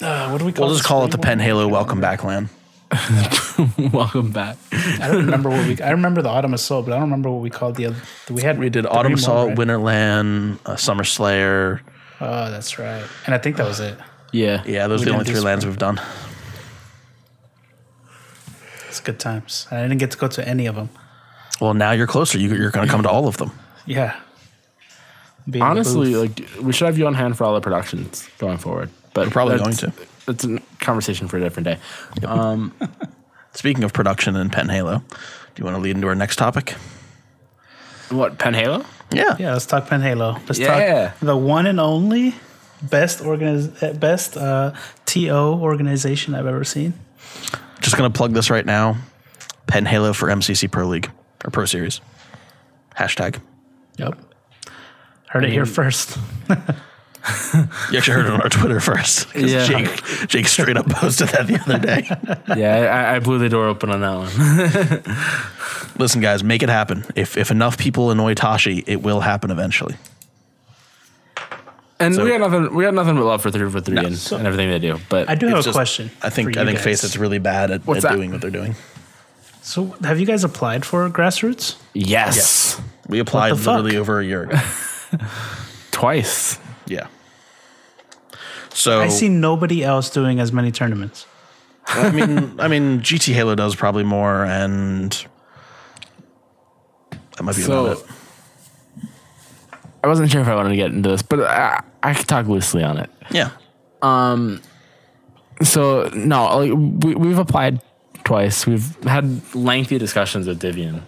[0.00, 0.66] Uh, what do we call?
[0.66, 1.38] we'll just call it the spring Pen?
[1.40, 2.48] Halo Welcome Back LAN.
[3.92, 4.56] Welcome back.
[4.72, 5.80] I don't remember what we.
[5.80, 7.96] I remember the Autumn Assault, but I don't remember what we called the other.
[8.30, 9.58] We had We did Autumn Assault, right?
[9.58, 11.82] Winterland, uh, Summer Slayer.
[12.20, 13.04] Oh, that's right.
[13.26, 13.98] And I think that was it.
[14.32, 14.62] Yeah.
[14.66, 15.72] Yeah, those are the only three LANs spring.
[15.72, 16.00] we've done.
[18.88, 19.66] It's good times.
[19.70, 20.88] I didn't get to go to any of them.
[21.60, 22.38] Well, now you're closer.
[22.38, 23.50] You, you're going to come to all of them.
[23.86, 24.20] Yeah.
[25.50, 28.28] Be in the Honestly, like we should have you on hand for all the productions
[28.38, 28.90] going forward.
[29.14, 29.98] But We're probably that's- going to.
[30.26, 31.78] That's a conversation for a different day.
[33.52, 35.14] Speaking of production in Pen Halo, do
[35.58, 36.70] you want to lead into our next topic?
[38.08, 38.84] What Pen Halo?
[39.12, 39.36] Yeah.
[39.38, 40.32] yeah, let's talk Pen Halo.
[40.48, 41.08] Let's Yeah.
[41.10, 42.34] talk the one and only
[42.82, 44.72] best organiz- best uh,
[45.06, 46.94] TO organization I've ever seen.
[47.80, 48.96] Just going to plug this right now.
[49.66, 51.10] Pen Halo for MCC Pro League
[51.44, 52.00] or Pro Series.
[52.98, 53.40] Hashtag.
[53.98, 54.18] Yep.
[55.28, 56.18] Heard it here first.
[57.90, 59.34] You actually heard it on our Twitter first.
[59.34, 59.64] Yeah.
[59.66, 62.06] Jake, Jake straight up posted that the other day.
[62.60, 65.94] yeah, I, I blew the door open on that one.
[65.98, 67.04] Listen, guys, make it happen.
[67.14, 69.96] If if enough people annoy Tashi, it will happen eventually.
[72.00, 72.74] And So- we got nothing.
[72.74, 74.98] We got nothing but love for three four three and, So- and everything they do.
[75.08, 76.10] But I do have a just- question.
[76.22, 76.84] I think for I think guys.
[76.84, 78.74] Face it's really bad at, at doing what they're doing.
[79.62, 81.76] So, have you guys applied for grassroots?
[81.94, 83.76] yes, We applied the fuck?
[83.76, 84.58] literally over a year ago.
[85.90, 86.58] twice.
[86.86, 87.06] Yeah.
[88.70, 91.26] So I see nobody else doing as many tournaments.
[91.86, 95.12] I mean, I mean, GT Halo does probably more, and
[97.10, 98.06] that might be So- about it.
[100.02, 102.46] I wasn't sure if I wanted to get into this, but I, I could talk
[102.46, 103.10] loosely on it.
[103.30, 103.50] Yeah,
[104.02, 104.60] Um.
[105.62, 106.72] So no, like
[107.04, 107.80] we we've applied
[108.24, 108.66] twice.
[108.66, 111.02] We've had lengthy discussions with Divian,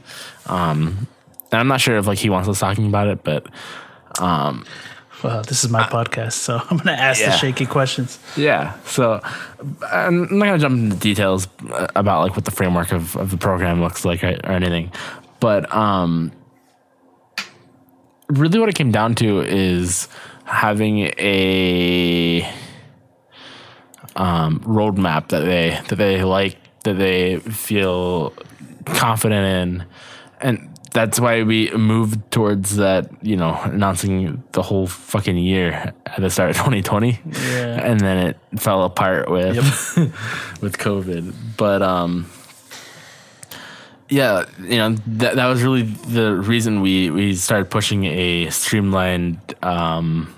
[0.47, 1.07] um,
[1.53, 3.47] and I'm not sure if like he wants us talking about it, but
[5.27, 8.19] Well, this is my podcast, so I'm going to ask the shaky questions.
[8.37, 8.79] yeah.
[8.85, 9.21] So
[9.91, 13.37] I'm not gonna jump into details uh, about like what the framework of, of the
[13.37, 14.93] program looks like or, or anything,
[15.41, 16.31] but um,
[18.29, 20.09] really what it came down to is
[20.45, 22.43] having a
[24.15, 28.33] um, roadmap that they that they like that they feel
[28.85, 29.87] confident in,
[30.41, 33.03] and that's why we moved towards that.
[33.23, 37.89] You know, announcing the whole fucking year at the start of 2020, Yeah.
[37.89, 39.57] and then it fell apart with
[40.63, 41.33] with COVID.
[41.57, 42.27] But um,
[44.09, 49.39] yeah, you know that that was really the reason we we started pushing a streamlined
[49.63, 50.33] um,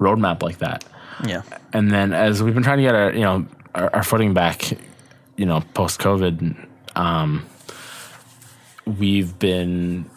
[0.00, 0.84] roadmap like that
[1.26, 1.42] yeah.
[1.72, 4.72] and then as we've been trying to get our you know our, our footing back
[5.36, 6.56] you know post covid
[6.96, 7.44] um
[8.86, 10.08] we've been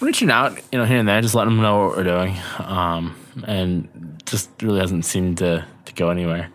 [0.00, 3.16] reaching out you know here and there just letting them know what we're doing um
[3.46, 6.50] and just really hasn't seemed to to go anywhere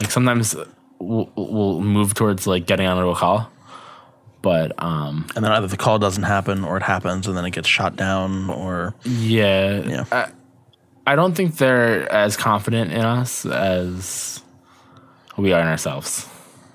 [0.00, 0.56] like sometimes
[0.98, 3.50] we'll, we'll move towards like getting on a call
[4.42, 7.50] but um And then either the call doesn't happen, or it happens, and then it
[7.50, 10.04] gets shot down, or yeah Yeah.
[10.12, 10.30] I,
[11.12, 14.40] I don't think they're as confident in us as
[15.36, 16.28] we are in ourselves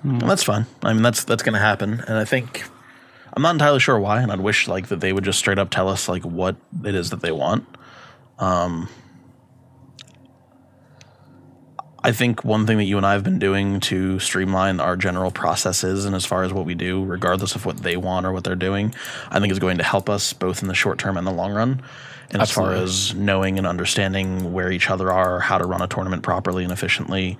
[0.04, 0.66] Well, that's fine.
[0.82, 2.64] I mean, that's that's going to happen, and I think
[3.34, 5.70] I'm not entirely sure why, and I'd wish like that they would just straight up
[5.70, 7.66] tell us like what it is that they want.
[8.38, 8.88] Um,
[12.04, 15.30] I think one thing that you and I have been doing to streamline our general
[15.30, 18.44] processes and as far as what we do, regardless of what they want or what
[18.44, 18.94] they're doing,
[19.30, 21.52] I think is going to help us both in the short term and the long
[21.52, 21.82] run.
[22.30, 25.86] And as far as knowing and understanding where each other are, how to run a
[25.86, 27.38] tournament properly and efficiently.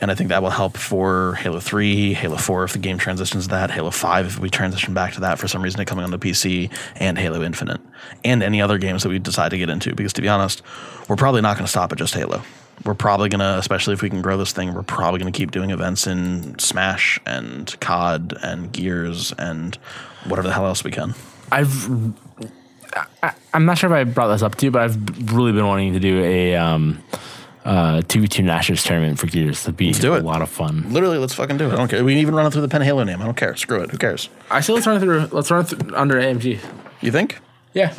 [0.00, 3.44] And I think that will help for Halo 3, Halo 4 if the game transitions
[3.44, 6.04] to that, Halo 5 if we transition back to that for some reason it coming
[6.04, 7.80] on the PC, and Halo Infinite,
[8.24, 9.94] and any other games that we decide to get into.
[9.94, 10.62] Because to be honest,
[11.08, 12.42] we're probably not going to stop at just Halo.
[12.84, 15.36] We're probably going to, especially if we can grow this thing, we're probably going to
[15.36, 19.74] keep doing events in Smash and COD and Gears and
[20.26, 21.14] whatever the hell else we can.
[21.50, 21.88] I've
[23.22, 25.66] I, I'm not sure if I brought this up to you, but I've really been
[25.66, 27.02] wanting to do a um
[27.68, 29.62] uh two v two Gnashers tournament for Gears.
[29.64, 30.24] That'd be do a it.
[30.24, 30.90] lot of fun.
[30.92, 31.72] Literally, let's fucking do it.
[31.74, 32.02] I don't care.
[32.02, 33.20] We can even run it through the Pen Halo name.
[33.20, 33.54] I don't care.
[33.56, 33.90] Screw it.
[33.90, 34.30] Who cares?
[34.50, 35.28] I say let's run it through.
[35.32, 36.58] Let's run it through under AMG.
[37.02, 37.38] You think?
[37.74, 37.92] Yeah,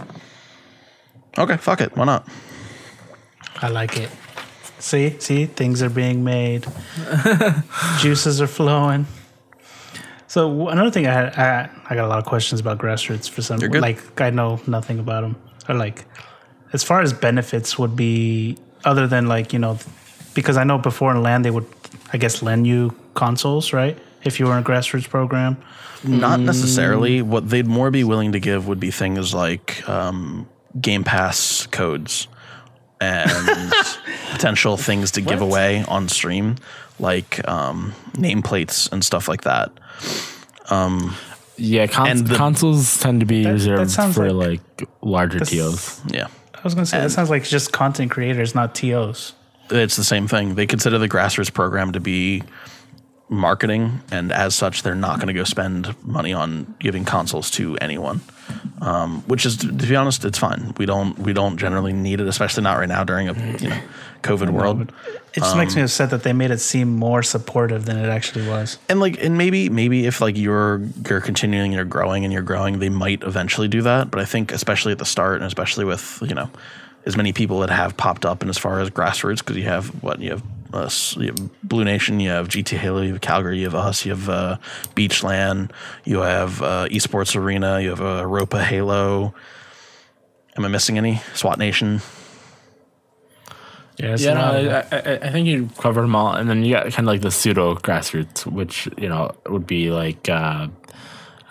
[1.38, 1.96] Okay, fuck it.
[1.96, 2.28] Why not?
[3.62, 4.10] I like it.
[4.80, 6.66] See, see, things are being made.
[8.00, 9.06] Juices are flowing.
[10.28, 13.42] So another thing I had, I, I got a lot of questions about grassroots for
[13.42, 13.60] some.
[13.60, 13.82] You're good.
[13.82, 15.36] Like I know nothing about them.
[15.68, 16.06] Or like,
[16.74, 19.78] as far as benefits would be, other than like you know,
[20.34, 21.66] because I know before in LAN they would,
[22.14, 23.98] I guess, lend you consoles, right?
[24.24, 25.58] If you were in a grassroots program.
[26.04, 27.22] Not necessarily.
[27.22, 30.48] What they'd more be willing to give would be things like um,
[30.80, 32.28] Game Pass codes
[33.02, 33.74] and
[34.32, 35.48] potential things to give What?
[35.48, 36.56] away on stream,
[37.00, 39.72] like um, nameplates and stuff like that.
[40.70, 41.16] Um,
[41.58, 44.90] Yeah, cons- And the- consoles tend to be That- that reserved sounds for like- like,
[45.02, 46.02] larger This- TOs.
[46.08, 46.28] Yeah.
[46.60, 49.34] I was gonna say that sounds like just content creators, not TOs.
[49.72, 50.56] It's the same thing.
[50.56, 52.44] They consider the grassroots program to be
[53.30, 57.78] marketing, and as such, they're not going to go spend money on giving consoles to
[57.78, 58.22] anyone.
[58.82, 60.74] Um, which is, to be honest, it's fine.
[60.78, 63.80] We don't we don't generally need it, especially not right now during a you know
[64.24, 64.92] COVID world.
[65.36, 68.10] It just Um, makes me upset that they made it seem more supportive than it
[68.10, 68.80] actually was.
[68.90, 72.80] And like, and maybe maybe if like you're you're continuing, you're growing, and you're growing,
[72.80, 74.10] they might eventually do that.
[74.10, 76.50] But I think especially at the start, and especially with you know
[77.06, 79.90] as many people that have popped up, and as far as grassroots, because you have
[80.02, 80.44] what you have
[80.74, 84.06] us, you have Blue Nation, you have GT Halo, you have Calgary, you have us,
[84.06, 84.58] you have uh,
[84.96, 85.72] Beachland,
[86.06, 89.34] you have uh, Esports Arena, you have uh, Europa Halo.
[90.58, 91.22] Am I missing any?
[91.34, 92.02] SWAT Nation.
[93.98, 96.84] Yeah, Yeah, no, I, I, I think you covered them all, and then you got
[96.84, 100.70] kind of like the pseudo grassroots, which you know would be like uh,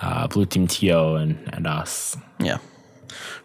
[0.01, 2.16] uh, Blue Team TO and and us.
[2.39, 2.59] Yeah.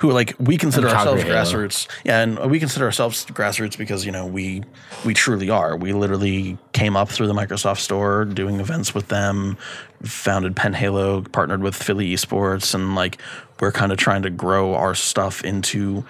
[0.04, 1.66] Who like we consider And ourselves Calgary Halo.
[1.66, 1.88] grassroots.
[2.04, 4.62] Yeah, and we consider ourselves grassroots because, you know, we
[5.06, 5.78] we truly are.
[5.78, 9.56] We literally came up through the Microsoft store doing events with them,
[10.04, 13.18] founded Pen Halo, partnered with Philly Esports, and like
[13.62, 16.04] we're kind of trying to grow our stuff into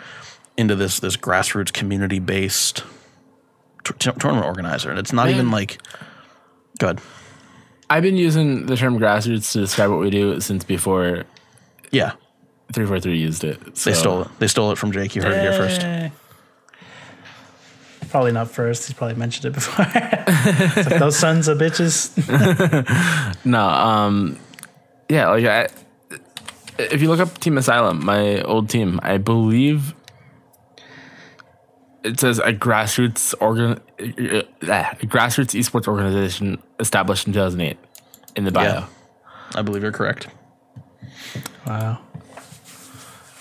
[0.58, 2.84] into this this grassroots community based
[3.84, 4.90] t- t- tournament organizer.
[4.90, 5.36] And it's not Man.
[5.36, 5.78] even like
[6.80, 7.00] good.
[7.92, 11.26] I've been using the term grassroots to describe what we do since before
[11.92, 12.14] Yeah.
[12.74, 13.76] Three four three used it.
[13.76, 14.28] They stole it.
[14.40, 15.16] They stole it from Jake.
[15.16, 16.12] You heard it here first.
[18.10, 18.88] Probably not first.
[18.88, 19.86] He's probably mentioned it before.
[20.46, 22.12] It's like, those sons of bitches.
[23.46, 24.40] No, um,
[25.10, 25.68] yeah, like I,
[26.78, 29.96] if you look up Team Asylum, my old team, I believe
[32.04, 37.78] it says a grassroots organ, uh, uh, grassroots esports organization established in 2008
[38.36, 38.64] in the bio.
[38.64, 38.86] Yeah.
[39.56, 40.28] I believe you're correct.
[41.66, 42.00] Wow.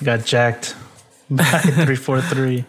[0.02, 0.74] Got jacked
[1.30, 2.64] by 343.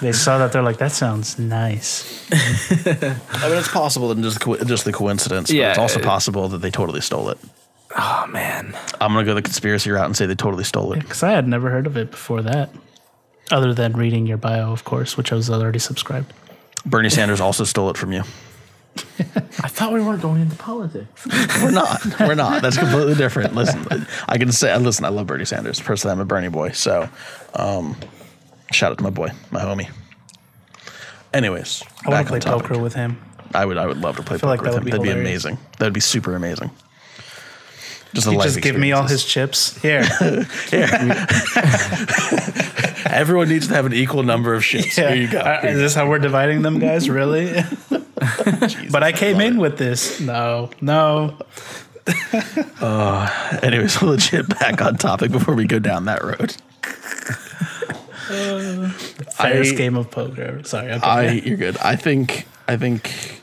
[0.00, 0.52] they saw that.
[0.52, 2.24] They're like, that sounds nice.
[2.86, 5.48] I mean, it's possible than just co- just the coincidence.
[5.50, 7.38] But Yeah, it's also it- possible that they totally stole it.
[7.98, 10.98] Oh man, I'm gonna go the conspiracy route and say they totally stole it.
[11.00, 12.68] Because I had never heard of it before that.
[13.50, 16.32] Other than reading your bio, of course, which I was already subscribed.
[16.84, 18.22] Bernie Sanders also stole it from you.
[19.18, 21.26] I thought we weren't going into politics.
[21.62, 22.00] We're not.
[22.20, 22.62] We're not.
[22.62, 23.54] That's completely different.
[23.54, 25.80] Listen, I can say, listen, I love Bernie Sanders.
[25.80, 26.70] Personally, I'm a Bernie boy.
[26.72, 27.08] So,
[27.54, 27.96] um,
[28.72, 29.90] shout out to my boy, my homie.
[31.32, 33.20] Anyways, I want to play poker with him.
[33.54, 33.76] I would.
[33.78, 34.84] I would love to play like poker that with him.
[34.84, 35.58] be That'd be amazing.
[35.78, 36.70] That'd be super amazing.
[38.16, 39.76] Just a You life just give me all his chips.
[39.82, 40.00] Here.
[43.10, 44.96] Everyone needs to have an equal number of ships.
[44.96, 45.38] Here you go.
[45.38, 47.10] Uh, Here is this how we're dividing them, guys?
[47.16, 47.52] Really?
[48.90, 50.18] but I came in with this.
[50.18, 51.36] No, no.
[52.80, 53.58] go.
[53.62, 56.56] Anyways, legit back on topic before we go down that road.
[59.34, 60.62] Fairest I- game of poker.
[60.64, 60.90] Sorry.
[60.90, 61.06] Okay.
[61.06, 61.76] I you're good.
[61.78, 63.42] I think I think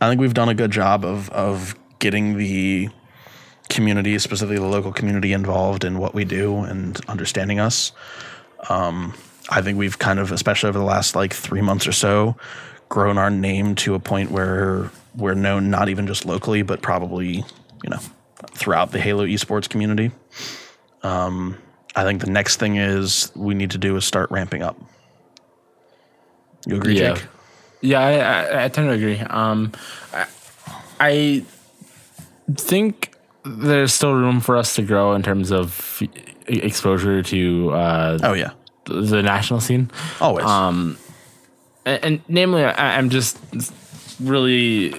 [0.00, 2.90] I think we've done a good job of of getting the
[3.70, 7.92] community, specifically the local community, involved in what we do and understanding us.
[8.68, 9.14] Um,
[9.48, 12.36] I think we've kind of, especially over the last like three months or so,
[12.88, 17.44] grown our name to a point where we're known not even just locally, but probably
[17.82, 17.98] you know
[18.52, 20.10] throughout the Halo esports community.
[21.02, 21.56] Um,
[21.96, 24.76] I think the next thing is we need to do is start ramping up.
[26.66, 27.14] You agree, Yeah.
[27.14, 27.26] Jake?
[27.80, 29.18] Yeah, I, I, I tend to agree.
[29.18, 29.72] Um,
[30.12, 30.26] I,
[31.00, 31.44] I
[32.54, 33.12] think
[33.44, 36.02] there's still room for us to grow in terms of
[36.46, 38.50] exposure to uh, Oh yeah,
[38.84, 39.90] the national scene.
[40.20, 40.44] always.
[40.46, 40.98] Um,
[41.84, 43.38] and, and namely, I, I'm just
[44.20, 44.94] really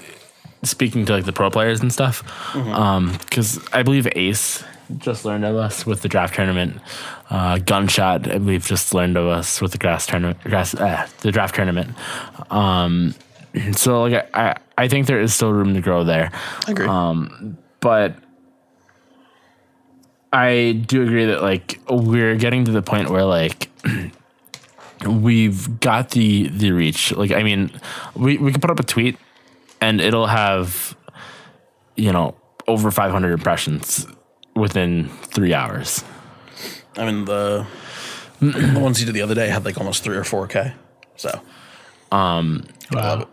[0.64, 2.24] speaking to like the pro players and stuff,
[2.56, 4.64] um because I believe Ace
[4.98, 6.82] just learned of us with the draft tournament.
[7.30, 11.32] Uh, Gunshot, I believe, just learned of us with the grass tournament, grass, uh, the
[11.32, 11.96] draft tournament.
[12.52, 13.16] Um,
[13.72, 16.32] so like I, I think there is still room to grow there.
[16.68, 16.88] I agree.
[16.88, 18.16] Um, but
[20.34, 23.70] I do agree that like we're getting to the point where like
[25.06, 27.12] we've got the the reach.
[27.12, 27.72] Like I mean,
[28.16, 29.18] we we can put up a tweet
[29.82, 30.96] and it'll have
[31.96, 32.36] you know
[32.68, 34.06] over 500 impressions
[34.56, 36.04] within 3 hours.
[36.98, 37.66] I mean the
[38.40, 40.74] the ones you did the other day had like almost three or four k.
[41.16, 41.30] So
[42.12, 42.64] Um
[42.96, 43.28] I love it.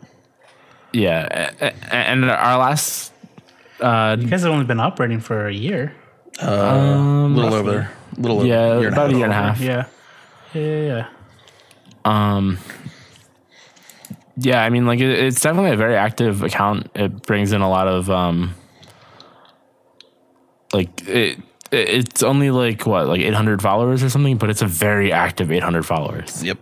[0.92, 3.12] yeah, a- a- and our last
[3.80, 5.94] uh you guys have only been operating for a year.
[6.40, 7.90] A little over.
[8.16, 9.60] A little yeah, over, year about a year and a half.
[9.60, 9.86] Yeah.
[10.54, 11.06] Yeah, yeah, yeah.
[12.04, 12.58] Um,
[14.36, 16.90] yeah, I mean, like it, it's definitely a very active account.
[16.94, 18.54] It brings in a lot of um,
[20.72, 21.38] like it.
[21.38, 25.52] it- It's only like what, like 800 followers or something, but it's a very active
[25.52, 26.42] 800 followers.
[26.42, 26.56] Yep.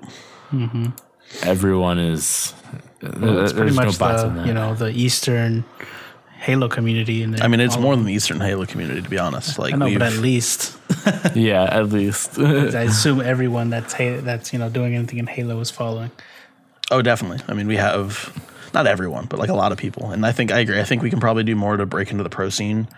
[1.42, 2.54] Everyone is.
[3.02, 4.46] Well, it's pretty there's no much bots in the that.
[4.48, 5.64] you know the Eastern
[6.38, 7.22] Halo community.
[7.22, 9.58] And I mean, it's more than the Eastern Halo community, to be honest.
[9.58, 10.76] Like I know, but at least
[11.34, 12.38] yeah, at least.
[12.38, 16.10] I assume everyone that's that's you know doing anything in Halo is following.
[16.90, 17.40] oh, definitely.
[17.48, 18.32] I mean, we have
[18.74, 20.78] not everyone, but like a lot of people, and I think I agree.
[20.78, 22.88] I think we can probably do more to break into the pro scene.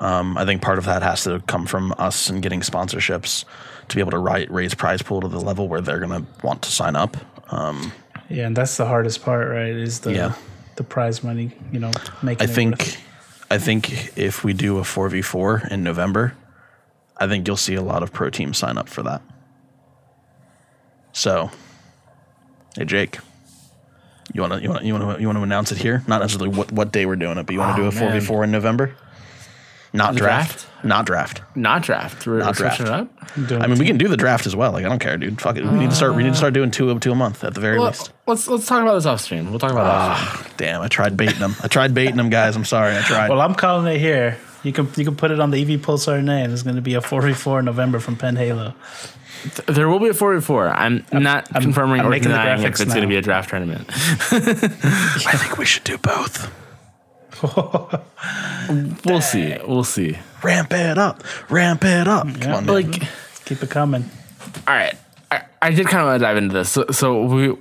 [0.00, 3.44] Um, I think part of that has to come from us and getting sponsorships
[3.88, 6.26] to be able to write, raise prize pool to the level where they're going to
[6.44, 7.16] want to sign up.
[7.52, 7.92] Um,
[8.28, 9.68] Yeah, and that's the hardest part, right?
[9.68, 10.34] Is the Yeah.
[10.76, 11.52] The prize money.
[11.72, 11.90] You know,
[12.22, 12.48] making.
[12.48, 12.98] I think.
[13.50, 16.34] I think if we do a four v four in November,
[17.16, 19.22] I think you'll see a lot of pro teams sign up for that.
[21.12, 21.50] So,
[22.76, 23.18] hey Jake,
[24.32, 26.02] you wanna you wanna you wanna you wanna announce it here?
[26.08, 28.10] Not necessarily what what day we're doing it, but you wanna Oh, do a four
[28.10, 28.94] v four in November?
[29.94, 30.66] Not draft.
[30.66, 30.84] draft?
[30.84, 31.42] Not draft.
[31.54, 32.26] Not draft.
[32.26, 33.10] We're Not switching draft.
[33.16, 33.48] it up.
[33.48, 34.72] Doing I mean, we can do the draft as well.
[34.72, 35.40] Like, I don't care, dude.
[35.40, 35.64] Fuck it.
[35.64, 36.14] We need to start.
[36.14, 38.12] We need to uh, start doing two two a month at the very Well, least.
[38.26, 39.50] let's let's talk about this off stream.
[39.50, 40.10] We'll talk about ah, that.
[40.20, 40.54] Off stream.
[40.56, 41.54] Damn, I tried baiting them.
[41.62, 42.56] I tried baiting them, guys.
[42.56, 42.96] I'm sorry.
[42.96, 43.30] I tried.
[43.30, 44.36] Well, I'm calling it here.
[44.64, 46.52] You can you can put it on the EV Pulsar name.
[46.52, 48.74] It's going to be a 4v4 in November from Penn Halo.
[49.66, 50.72] There will be a 4v4.
[50.74, 53.08] I'm, not I'm- confirming I'm or making the denying if graphics it's going to now.
[53.08, 53.86] be a draft tournament.
[53.90, 56.50] I think we should do both.
[59.04, 59.56] We'll see.
[59.66, 60.16] We'll see.
[60.42, 62.26] ramp it up, ramp it up.
[62.26, 62.56] Come Yeah.
[62.56, 62.92] on, dude.
[62.92, 63.02] Like,
[63.44, 64.08] Keep it coming.
[64.66, 64.94] all right,
[65.30, 66.70] I, I did kind of want to dive into this.
[66.70, 67.54] So, so we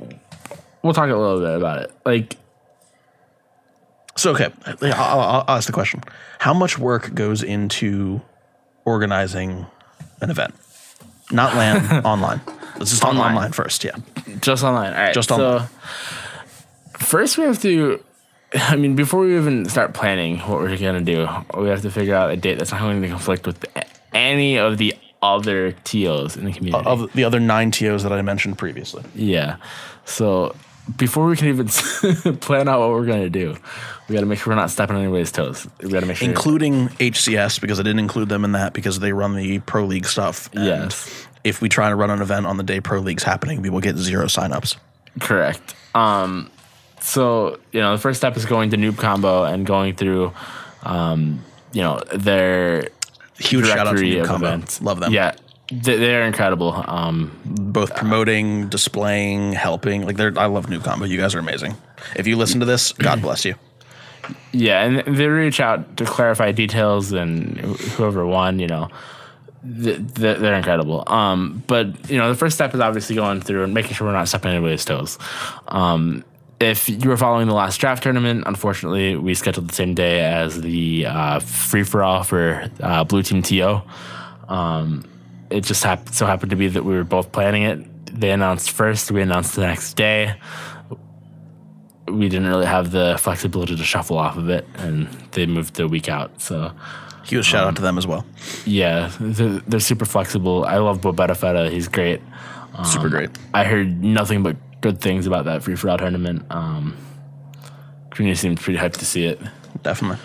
[0.81, 1.91] we'll talk a little bit about it.
[2.05, 2.37] Like,
[4.15, 6.01] so okay, I'll, I'll, I'll ask the question:
[6.39, 8.21] How much work goes into
[8.85, 9.65] organizing
[10.21, 10.53] an event?
[11.31, 12.39] Not LAN online.
[12.77, 13.31] Let's just Online.
[13.35, 13.83] online first.
[13.83, 13.95] Yeah,
[14.39, 14.93] just online.
[14.93, 15.13] All right.
[15.13, 15.67] Just so online.
[16.99, 18.01] First, we have to.
[18.69, 21.27] I mean, before we even start planning what we're gonna do,
[21.57, 23.65] we have to figure out a date that's not going to conflict with
[24.13, 26.85] any of the other TOs in the community.
[26.85, 29.03] of the other nine TOs that I mentioned previously.
[29.15, 29.57] Yeah.
[30.05, 30.55] So
[30.97, 31.67] before we can even
[32.39, 33.55] plan out what we're gonna do,
[34.07, 35.65] we got to make sure we're not stepping on anybody's toes.
[35.81, 36.27] We got to make sure.
[36.27, 40.05] including HCS because I didn't include them in that because they run the pro league
[40.05, 40.49] stuff.
[40.53, 41.27] And Yes.
[41.43, 43.81] If we try to run an event on the day pro league's happening, we will
[43.81, 44.77] get zero signups.
[45.19, 45.75] Correct.
[45.93, 46.49] Um,
[47.03, 50.31] so you know, the first step is going to Noob Combo and going through,
[50.83, 51.41] um,
[51.73, 52.89] you know, their
[53.39, 54.47] Huge shout out to of Combo.
[54.47, 54.81] events.
[54.81, 55.11] Love them.
[55.11, 55.33] Yeah,
[55.71, 56.83] they- they're incredible.
[56.87, 60.05] Um, Both promoting, displaying, helping.
[60.05, 61.05] Like they're I love noob Combo.
[61.05, 61.75] You guys are amazing.
[62.15, 63.55] If you listen to this, God bless you.
[64.53, 67.57] yeah, and they reach out to clarify details and
[67.97, 68.87] whoever won, you know.
[69.83, 71.03] th- th- They're incredible.
[71.07, 74.13] Um, but you know, the first step is obviously going through and making sure we're
[74.13, 75.17] not stepping anybody's toes.
[75.69, 76.23] Um,
[76.63, 80.61] if you were following the last draft tournament, unfortunately, we scheduled the same day as
[80.61, 83.81] the uh, free for all for uh, Blue Team TO.
[84.47, 85.05] Um,
[85.49, 87.79] it just hap- so happened to be that we were both planning it.
[88.19, 90.35] They announced first, we announced the next day.
[92.07, 95.87] We didn't really have the flexibility to shuffle off of it, and they moved the
[95.87, 96.41] week out.
[96.41, 96.71] So,
[97.23, 98.25] Huge shout out to them as well.
[98.65, 100.65] yeah, they're, they're super flexible.
[100.65, 102.21] I love Bobetta Feta; he's great.
[102.85, 103.29] Super great.
[103.53, 106.45] I heard nothing but good things about that free for all tournament.
[106.51, 106.95] Um,
[108.11, 109.41] community seemed pretty hyped to see it.
[109.81, 110.19] Definitely.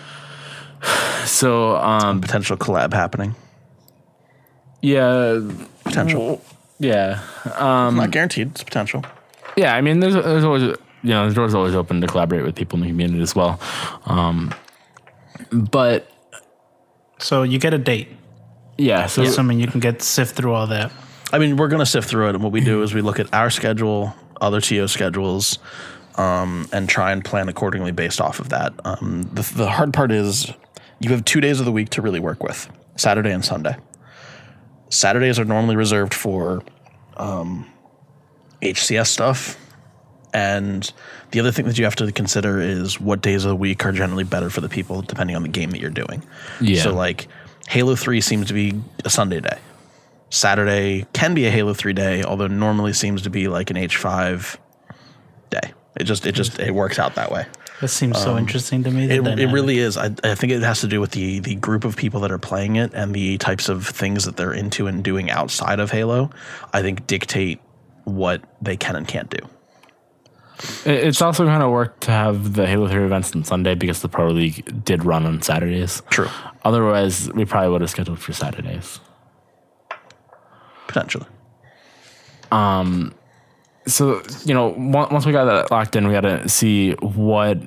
[1.25, 3.35] So, um, Potential collab happening.
[4.81, 5.39] yeah,
[5.83, 6.41] Potential.
[6.79, 7.21] yeah,
[7.59, 8.51] Not guaranteed.
[8.51, 9.03] It's potential.
[9.57, 9.75] yeah.
[9.75, 12.77] I mean, there's there's always you know the door's always open to collaborate with people
[12.77, 13.59] in the community as well.
[14.05, 14.53] Um,
[15.51, 16.09] but
[17.19, 18.07] So you get a date,
[18.77, 20.91] yeah, so assuming you can get sift through all that.
[21.33, 23.33] I mean, we're gonna sift through it, and what we do is we look at
[23.33, 25.59] our schedule, other TO schedules,
[26.15, 28.73] um, and try and plan accordingly based off of that.
[28.85, 30.51] Um, the, the hard part is
[30.99, 33.75] you have two days of the week to really work with: Saturday and Sunday.
[34.89, 36.63] Saturdays are normally reserved for
[37.17, 37.71] um,
[38.61, 39.57] HCS stuff,
[40.33, 40.91] and
[41.31, 43.91] the other thing that you have to consider is what days of the week are
[43.91, 46.23] generally better for the people, depending on the game that you're doing.
[46.59, 46.81] Yeah.
[46.81, 47.27] So, like
[47.67, 49.57] Halo Three seems to be a Sunday day.
[50.29, 54.57] Saturday can be a Halo 3 day, although normally seems to be like an H5
[55.49, 55.73] day.
[55.97, 57.45] It just it just it works out that way.
[57.81, 59.07] That seems so interesting to me.
[59.07, 59.95] the Um, It, it really is.
[59.97, 62.37] I, I think it has to do with the the group of people that are
[62.37, 66.29] playing it and the types of things that they're into and doing outside of Halo.
[66.73, 67.59] I think dictate
[68.03, 69.39] what they can and can't do.
[70.85, 74.09] it's also kind of worked to have the Halo Three events on Sunday because the
[74.09, 76.01] Pro League did run on Saturdays.
[76.09, 76.29] True,
[76.63, 78.99] Otherwise, we probably would have scheduled for Saturdays.
[80.89, 81.25] Potentially.
[82.51, 83.13] Um,
[83.87, 87.57] so you know on- once we got that locked in we got to see what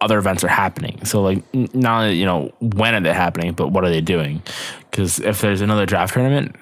[0.00, 1.04] other events are happening.
[1.04, 1.42] So like
[1.74, 4.42] not only, you know when are they happening, but what are they doing?
[4.90, 6.56] Because if there's another draft tournament,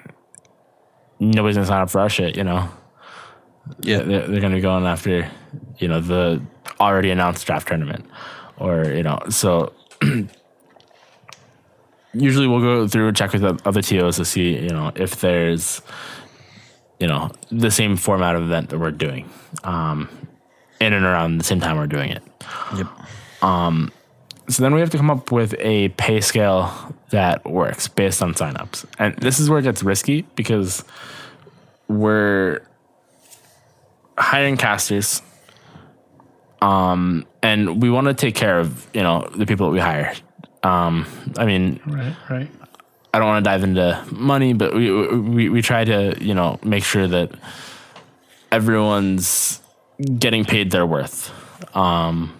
[1.19, 2.35] nobody's gonna sign up for our shit.
[2.35, 2.69] You know,
[3.81, 3.99] Yeah.
[4.01, 5.29] they're, they're gonna be going after
[5.79, 6.41] you know the
[6.79, 8.05] already announced draft tournament,
[8.57, 9.73] or you know so.
[12.13, 15.21] Usually we'll go through and check with the other TOs to see, you know, if
[15.21, 15.81] there's,
[16.99, 19.29] you know, the same format of event that we're doing,
[19.63, 20.09] um,
[20.79, 22.23] in and around the same time we're doing it.
[22.77, 22.87] Yep.
[24.49, 26.71] So then we have to come up with a pay scale
[27.11, 28.85] that works based on signups.
[28.99, 30.83] And this is where it gets risky because
[31.87, 32.61] we're
[34.17, 35.21] hiring casters.
[36.61, 40.13] Um, and we want to take care of, you know, the people that we hire.
[40.63, 41.05] Um,
[41.37, 42.49] I mean, Right, right.
[43.13, 46.59] I don't want to dive into money, but we, we we try to you know
[46.63, 47.31] make sure that
[48.51, 49.61] everyone's
[50.17, 51.31] getting paid their worth.
[51.75, 52.33] Um,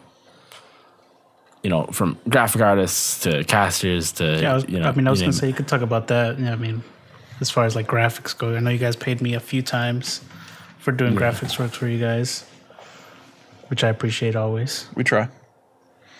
[1.61, 4.89] you know, from graphic artists to casters to Yeah, I, was, you know.
[4.89, 6.39] I mean, I was gonna say you could talk about that.
[6.39, 6.83] Yeah, I mean,
[7.39, 10.21] as far as like graphics go, I know you guys paid me a few times
[10.79, 12.45] for doing graphics work for you guys,
[13.67, 14.87] which I appreciate always.
[14.95, 15.29] We try.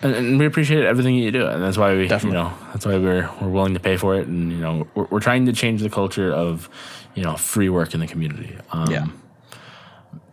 [0.02, 2.38] And, and we appreciate everything you do, and that's why we Definitely.
[2.38, 5.06] you know that's why we're we're willing to pay for it, and you know we're,
[5.10, 6.68] we're trying to change the culture of
[7.14, 8.56] you know free work in the community.
[8.72, 9.06] Um, Yeah.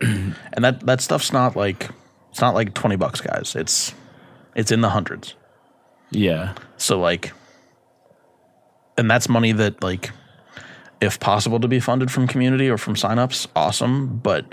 [0.00, 1.88] and that that stuff's not like
[2.30, 3.54] it's not like 20 bucks guys.
[3.56, 3.94] It's
[4.54, 5.34] it's in the hundreds.
[6.10, 7.32] yeah, So like
[8.98, 10.10] and that's money that like
[11.00, 14.44] if possible to be funded from community or from signups, awesome, but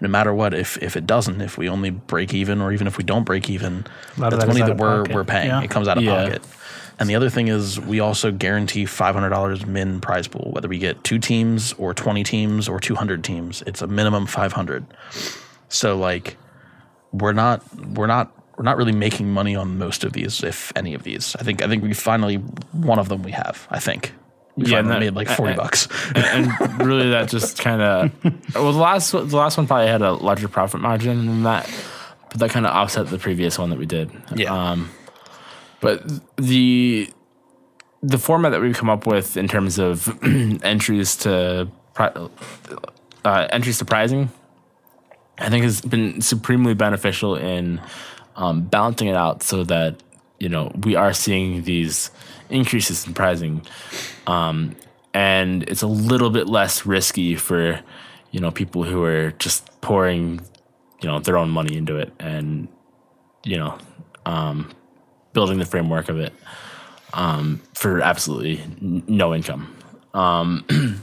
[0.00, 2.98] no matter what if if it doesn't, if we only break even or even if
[2.98, 3.86] we don't break even,
[4.16, 5.14] A that's that is money that we're pocket.
[5.14, 5.48] we're paying.
[5.48, 5.62] Yeah.
[5.62, 6.24] It comes out of Yeah.
[6.24, 6.42] pocket.
[6.98, 11.04] And the other thing is we also guarantee $500 min prize pool whether we get
[11.04, 13.62] 2 teams or 20 teams or 200 teams.
[13.66, 14.84] It's a minimum 500.
[15.68, 16.36] So like
[17.12, 17.62] we're not
[17.94, 21.36] we're not we're not really making money on most of these, if any of these.
[21.38, 22.36] I think I think we finally
[22.72, 23.66] one of them we have.
[23.70, 24.25] I think we
[24.56, 25.88] Yeah, and that- made like forty I- bucks.
[26.14, 26.24] and,
[26.60, 28.10] and really that just kind of
[28.54, 31.70] well the last one- the last one probably had a larger profit margin than that
[32.30, 34.52] but that kind of offset the previous one that we did Yeah.
[34.72, 34.90] um
[35.80, 36.02] but
[36.36, 37.10] the
[38.02, 40.08] the format that we've come up with in terms of
[40.62, 42.28] entries to uh,
[43.50, 44.30] entries to prizing
[45.38, 47.80] i think has been supremely beneficial in
[48.36, 50.02] um, balancing it out so that
[50.38, 52.10] you know we are seeing these
[52.50, 53.62] increases in prizing
[54.26, 54.74] um,
[55.14, 57.80] and it's a little bit less risky for
[58.30, 60.40] you know people who are just pouring
[61.02, 62.68] you know their own money into it and
[63.44, 63.76] you know
[64.26, 64.70] um,
[65.32, 66.32] building the framework of it
[67.14, 69.74] um, for absolutely n- no income.
[70.12, 70.64] Um,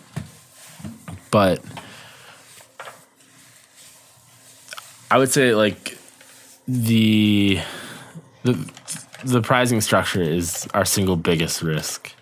[1.32, 1.60] but
[5.10, 5.98] i would say like
[6.68, 7.60] the
[8.44, 8.54] the
[9.24, 12.14] the pricing structure is our single biggest risk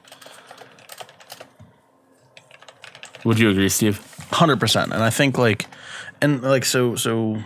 [3.23, 3.99] would you agree steve
[4.31, 4.93] Hundred percent.
[4.93, 5.67] And I think like
[6.21, 7.37] and like so so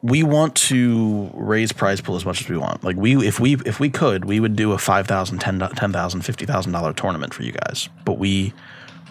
[0.00, 2.82] we want to raise prize pool as much as we want.
[2.82, 5.92] Like we if we if we could, we would do a five thousand, ten ten
[5.92, 7.90] thousand, fifty thousand dollar tournament for you guys.
[8.06, 8.54] But we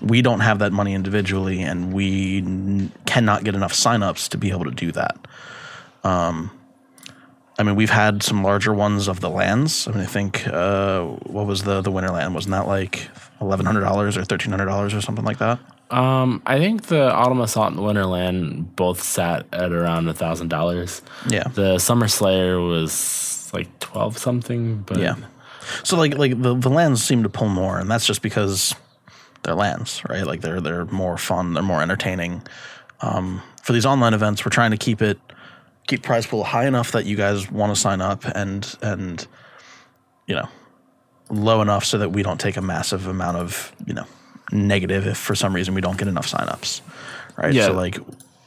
[0.02, 4.50] we don't have that money individually and we n- cannot get enough signups to be
[4.50, 5.20] able to do that.
[6.04, 6.50] Um
[7.60, 9.88] I mean, we've had some larger ones of the LANs.
[9.88, 12.36] I mean, I think uh, what was the the winter land?
[12.36, 13.10] Wasn't that like
[13.42, 15.60] eleven hundred dollars or thirteen hundred dollars or something like that?
[15.90, 20.50] Um, I think the Autumn Assault and the Winterland both sat at around a thousand
[20.50, 21.02] dollars.
[21.30, 21.44] Yeah.
[21.44, 25.16] The Summer Slayer was like twelve something, but Yeah.
[25.84, 28.76] So like like the, the LANs seem to pull more, and that's just because
[29.44, 30.26] they're LANs, right?
[30.26, 32.42] Like they're they're more fun, they're more entertaining.
[33.02, 35.20] Um, for these online events, we're trying to keep it
[35.88, 39.26] keep prize pool high enough that you guys want to sign up and and
[40.28, 40.48] you know
[41.30, 44.06] low enough so that we don't take a massive amount of you know
[44.52, 46.82] negative if for some reason we don't get enough signups,
[47.36, 47.54] right?
[47.54, 47.68] Yeah.
[47.68, 47.98] So like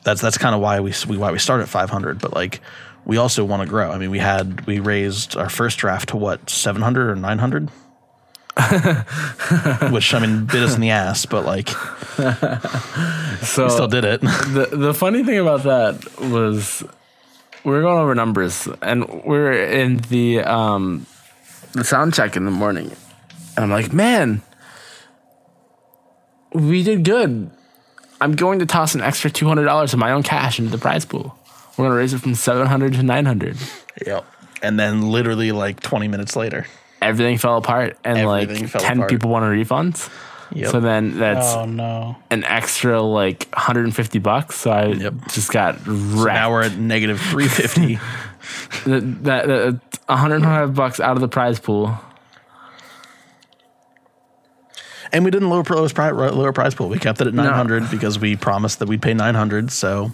[0.05, 2.61] that's that's kind of why we, we why we start at 500, but like
[3.05, 3.91] we also want to grow.
[3.91, 7.69] I mean, we had we raised our first draft to what 700 or 900,
[9.93, 12.17] which I mean bit us in the ass, but like so
[13.65, 14.21] we still did it.
[14.21, 16.85] the the funny thing about that was
[17.65, 21.07] were going over numbers and we are in the um
[21.73, 22.91] the sound check in the morning
[23.57, 24.43] and I'm like, man,
[26.53, 27.51] we did good.
[28.21, 30.79] I'm going to toss an extra two hundred dollars of my own cash into the
[30.79, 31.37] prize pool.
[31.77, 33.57] We're gonna raise it from seven hundred to nine hundred.
[34.07, 34.27] yep.
[34.63, 36.67] And then literally like 20 minutes later,
[37.01, 39.11] Everything fell apart and Everything like ten apart.
[39.11, 40.11] people wanted refunds.
[40.53, 40.71] Yep.
[40.71, 42.17] So then that's Oh no.
[42.31, 44.57] an extra like 150 bucks.
[44.57, 45.15] So I Yep.
[45.31, 46.35] just got wrecked.
[46.35, 47.95] now we're at negative 350.
[48.91, 51.97] that, that, that 125 bucks out of the prize pool.
[55.13, 56.89] And we didn't lower lowest pri- lower prize pool.
[56.89, 59.73] We kept it at 900 because we promised that we'd pay 900.
[59.73, 60.13] So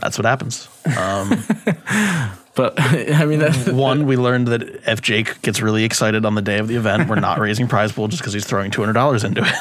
[0.00, 0.68] that's what happens.
[0.96, 1.30] Um,
[2.56, 6.42] But I mean, that, one, we learned that if Jake gets really excited on the
[6.42, 9.42] day of the event, we're not raising prize pool just because he's throwing $200 into
[9.44, 9.54] it.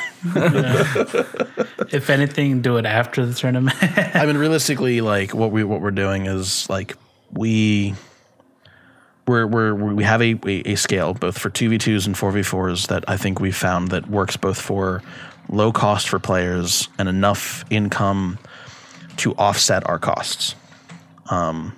[1.94, 3.78] If anything, do it after the tournament.
[3.82, 6.96] I mean, realistically, like what we what we're doing is like
[7.32, 7.94] we
[9.28, 12.32] we're, we're we have a, a, a scale both for two v twos and four
[12.32, 15.04] v fours that I think we've found that works both for
[15.50, 18.40] low cost for players and enough income
[19.18, 20.56] to offset our costs.
[21.30, 21.78] Um,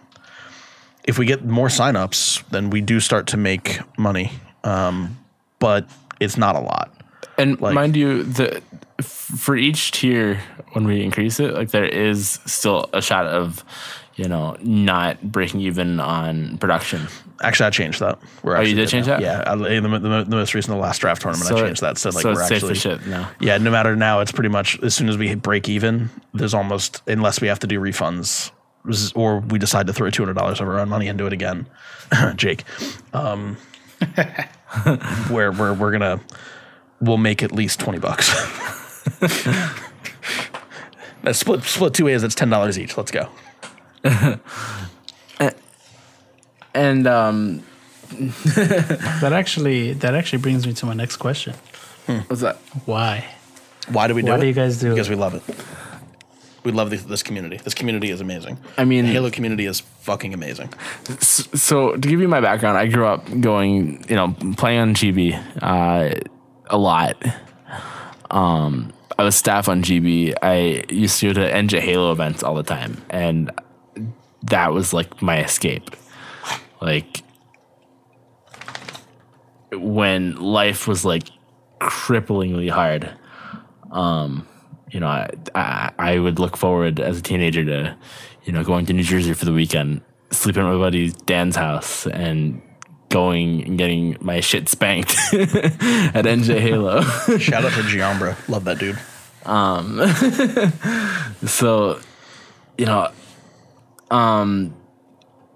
[1.08, 4.32] if we get more signups, then we do start to make money,
[4.64, 5.18] um,
[5.60, 5.90] but
[6.20, 6.92] it's not a lot.
[7.40, 8.62] and like- mind you, the
[9.02, 10.40] for each tier
[10.74, 13.64] when we increase it, like there is still a shot of,
[14.16, 17.08] you know, not breaking even on production.
[17.44, 18.18] Actually, I changed that.
[18.42, 19.20] We're Oh, you did change now.
[19.20, 19.22] that?
[19.22, 22.00] Yeah, I, the, the, the most recent, the last draft tournament, I changed that.
[22.00, 23.30] So like so we're actually shit now.
[23.40, 26.56] Yeah, no matter now, it's pretty much as soon as we hit break even, there's
[26.56, 28.50] almost unless we have to do refunds
[29.16, 31.66] or we decide to throw two hundred dollars of our own money into it again,
[32.36, 32.64] Jake.
[33.14, 33.58] Um,
[35.30, 36.20] where we're we're gonna
[37.02, 38.30] we'll make at least twenty bucks.
[41.24, 42.22] That's split split two ways.
[42.22, 42.98] That's ten dollars each.
[42.98, 43.30] Let's go.
[46.74, 47.64] And um,
[48.12, 51.56] that actually that actually brings me to my next question.
[52.28, 52.58] what's that?
[52.86, 53.26] Why?
[53.90, 54.42] Why do we do Why it?
[54.42, 55.14] do you guys do Because it?
[55.14, 55.44] we love it.
[56.68, 57.62] We love this, this community.
[57.64, 58.60] This community is amazing.
[58.78, 60.74] I mean, The Halo community is fucking amazing.
[61.22, 65.42] So to give you my background, I grew up going, you know, playing on GB
[65.62, 66.20] uh,
[66.66, 67.16] a lot.
[68.30, 70.36] Um, I was staff on GB.
[70.42, 73.50] I used to go to NJ Halo events all the time, and
[74.44, 75.96] that was like my escape.
[76.82, 77.24] Like
[79.72, 81.30] when life was like
[81.80, 83.10] cripplingly hard.
[83.90, 84.46] Um,
[84.92, 87.98] you know, I, I I would look forward as a teenager to,
[88.46, 92.08] you know, going to New Jersey for the weekend, sleeping at my buddy Dan's house,
[92.08, 92.62] and
[93.10, 97.02] going and getting my shit spanked at NJ Halo.
[97.38, 98.36] Shout out to Giambra.
[98.50, 99.00] Love that dude.
[99.46, 100.06] Um,
[101.48, 102.00] so,
[102.78, 103.10] you know,
[104.12, 104.76] um,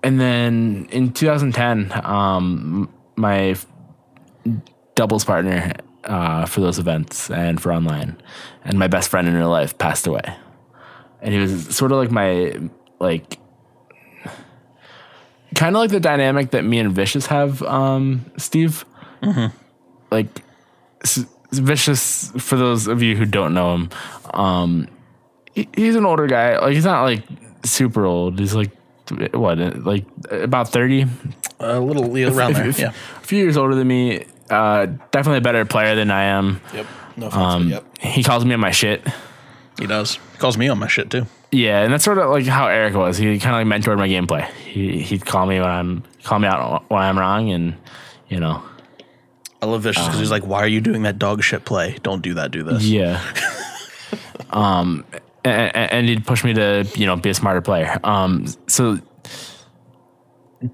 [0.04, 3.56] and then in 2010, um, my
[4.96, 5.74] doubles partner
[6.06, 8.22] uh, for those events and for online,
[8.66, 10.24] and my best friend in real life passed away,
[11.22, 12.60] and he was sort of like my
[13.00, 13.38] like.
[15.54, 18.86] Kind of like the dynamic that me and Vicious have, um, Steve.
[20.10, 20.28] Like,
[21.04, 23.90] S- Vicious, for those of you who don't know him,
[24.34, 24.88] um,
[25.54, 26.58] he- he's an older guy.
[26.58, 27.24] Like he's not like
[27.66, 28.40] super old.
[28.40, 28.72] He's like
[29.34, 31.06] what, like about thirty,
[31.60, 32.70] A little around there.
[32.70, 32.90] If- Yeah.
[32.92, 34.24] a few years older than me.
[34.52, 36.62] Uh, definitely a better player than I am.
[36.74, 36.86] Yep.
[37.18, 37.98] No offense, Um, yep.
[38.00, 39.06] He calls me on my shit.
[39.80, 40.16] He does.
[40.16, 41.26] He calls me on my shit too.
[41.52, 43.18] Yeah, and that's sort of like how Eric was.
[43.18, 44.50] He kind of like mentored my gameplay.
[44.52, 47.76] He he'd call me when I'm call me out when I'm wrong, and
[48.30, 48.64] you know,
[49.62, 51.98] I love Vicious because he's like, "Why are you doing that dog shit play?
[52.04, 52.52] Don't do that.
[52.52, 53.22] Do this." Yeah.
[54.52, 55.04] um,
[55.44, 58.00] and, and he'd push me to you know be a smarter player.
[58.04, 59.00] Um, so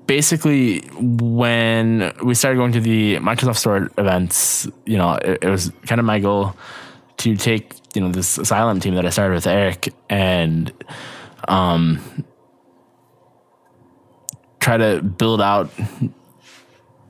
[0.06, 5.72] basically, when we started going to the Microsoft Store events, you know, it, it was
[5.86, 6.56] kind of my goal
[7.18, 10.72] to take you know this Asylum team that I started with Eric and
[11.48, 12.26] um
[14.60, 15.72] try to build out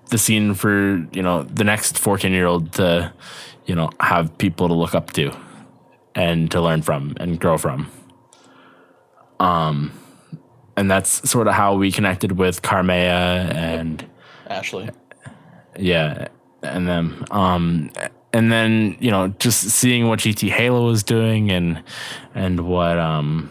[0.10, 3.12] the scene for you know the next 14 year old to
[3.66, 5.36] you know have people to look up to
[6.16, 7.92] and to learn from and grow from.
[9.40, 9.92] Um
[10.78, 14.08] and that's sort of how we connected with Carmea and
[14.48, 14.90] Ashley.
[15.78, 16.30] yeah
[16.64, 17.92] and then um
[18.32, 21.84] and then you know just seeing what GT Halo was doing and
[22.36, 23.50] and what um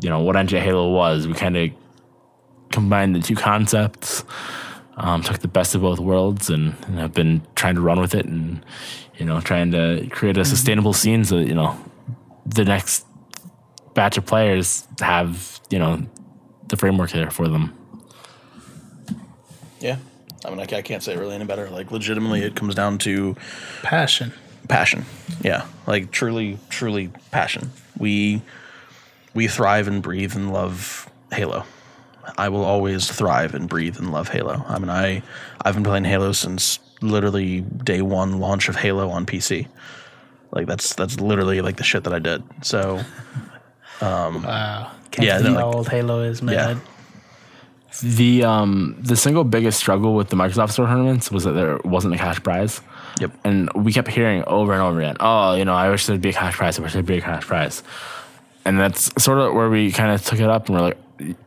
[0.00, 1.70] you know what NJ Halo was we kind of
[2.70, 4.24] combined the two concepts
[4.96, 8.14] um, took the best of both worlds and, and have been trying to run with
[8.14, 8.64] it and
[9.16, 11.76] you know trying to create a sustainable scene so that you know
[12.46, 13.06] the next
[13.94, 16.06] batch of players have you know
[16.70, 17.74] the framework there for them
[19.80, 19.96] Yeah.
[20.44, 21.68] I mean, I, I can't say it really any better.
[21.68, 23.36] Like, legitimately, it comes down to
[23.82, 24.32] Passion.
[24.68, 25.04] passion.
[25.42, 27.70] Yeah, like truly, truly passion.
[27.98, 28.40] We
[29.34, 31.64] we thrive and breathe and love Halo.
[32.38, 34.64] I will always thrive and breathe and love Halo.
[34.66, 35.22] I mean, I
[35.62, 39.66] I've been playing Halo since literally day one launch of Halo on PC.
[40.52, 42.42] Like that's that's literally like the shit that I did.
[42.62, 43.02] So
[44.00, 44.90] um, Wow.
[45.10, 46.54] Can't Yeah, believe no, how like- old Halo is, man.
[46.54, 46.74] Yeah.
[48.02, 52.14] The um the single biggest struggle with the Microsoft Store tournaments was that there wasn't
[52.14, 52.80] a cash prize.
[53.20, 53.32] Yep.
[53.44, 56.28] And we kept hearing over and over again, oh, you know, I wish there'd be
[56.28, 56.78] a cash prize.
[56.78, 57.82] I wish there'd be a cash prize.
[58.64, 60.98] And that's sort of where we kind of took it up and we're like,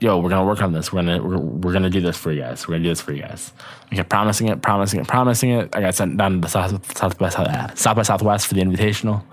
[0.02, 0.92] yo, we're gonna work on this.
[0.92, 2.68] We're gonna we're, we're gonna do this for you guys.
[2.68, 3.54] We're gonna do this for you guys.
[3.90, 5.74] We kept promising it, promising it, promising it.
[5.74, 8.62] I got sent down to the South, South, by, South, South by Southwest for the
[8.62, 9.24] Invitational.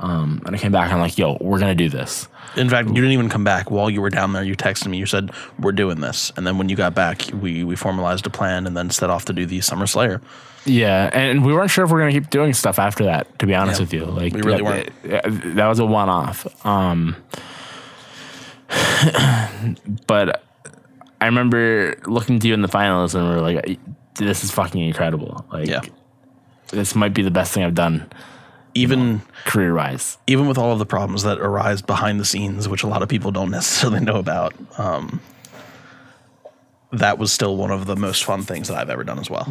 [0.00, 2.28] Um, and I came back and I'm like, yo, we're gonna do this.
[2.56, 4.42] In fact, you didn't even come back while you were down there.
[4.44, 4.96] You texted me.
[4.98, 8.30] You said we're doing this, and then when you got back, we we formalized a
[8.30, 10.20] plan and then set off to do the Summer Slayer.
[10.64, 13.38] Yeah, and we weren't sure if we are gonna keep doing stuff after that.
[13.40, 14.92] To be honest Yeah, with you, like we really that,
[15.24, 15.56] weren't.
[15.56, 16.46] That was a one-off.
[16.66, 17.16] Um,
[20.06, 20.42] but
[21.20, 23.78] I remember looking to you in the finals, and we were like,
[24.14, 25.44] "This is fucking incredible!
[25.52, 25.80] Like, Yeah.
[26.70, 28.08] this might be the best thing I've done
[28.78, 32.86] Even career-wise." even with all of the problems that arise behind the scenes, which a
[32.86, 35.20] lot of people don't necessarily know about, um,
[36.90, 39.44] that was still one of the most fun things that I've ever done as well.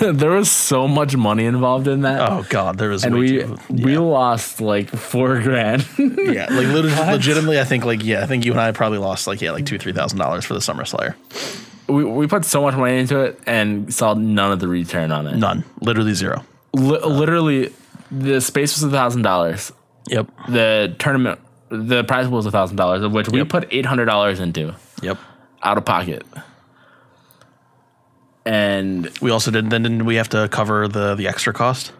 [0.00, 2.20] there was so much money involved in that.
[2.30, 5.86] Oh God, there was and we too, we lost like four grand.
[5.98, 9.26] yeah, like lit- legitimately, I think like yeah, I think you and I probably lost
[9.26, 11.16] like yeah, like two three thousand dollars for the Summer Slayer.
[11.86, 15.26] we we put so much money into it and saw none of the return on
[15.26, 15.36] it.
[15.36, 16.44] None, literally zero.
[16.72, 17.72] Li- literally,
[18.10, 19.72] the space was a thousand dollars.
[20.08, 21.38] Yep, The tournament,
[21.68, 23.48] the prize pool was a thousand dollars, of which we Yep.
[23.48, 25.18] put eight hundred dollars into yep.
[25.62, 26.24] out of pocket.
[28.46, 29.70] And We also did.
[29.70, 31.92] Then didn't we have to cover the the extra cost?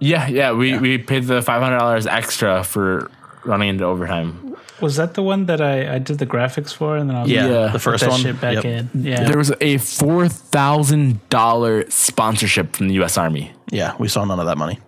[0.00, 3.10] yeah, yeah, we, we paid the five hundred dollars extra for
[3.44, 4.56] running into overtime.
[4.80, 7.30] Was that the one that I, I did the graphics for and then I was
[7.30, 7.66] Yeah, Yeah.
[7.66, 8.20] the put first that one.
[8.20, 8.64] shit back Yep.
[8.64, 8.90] in?
[8.94, 9.24] Yeah.
[9.24, 13.16] There was a four thousand dollar sponsorship from the U.S.
[13.18, 13.52] Army.
[13.70, 14.78] Yeah, we saw none of that money.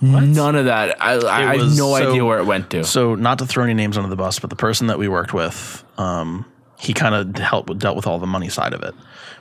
[0.00, 1.00] None of that.
[1.02, 2.84] I, I, I have no so- idea where it went to.
[2.84, 5.32] So, not to throw any names under the bus, but the person that we worked
[5.32, 6.44] with, um,
[6.78, 8.94] he kind of helped dealt with all the money side of it.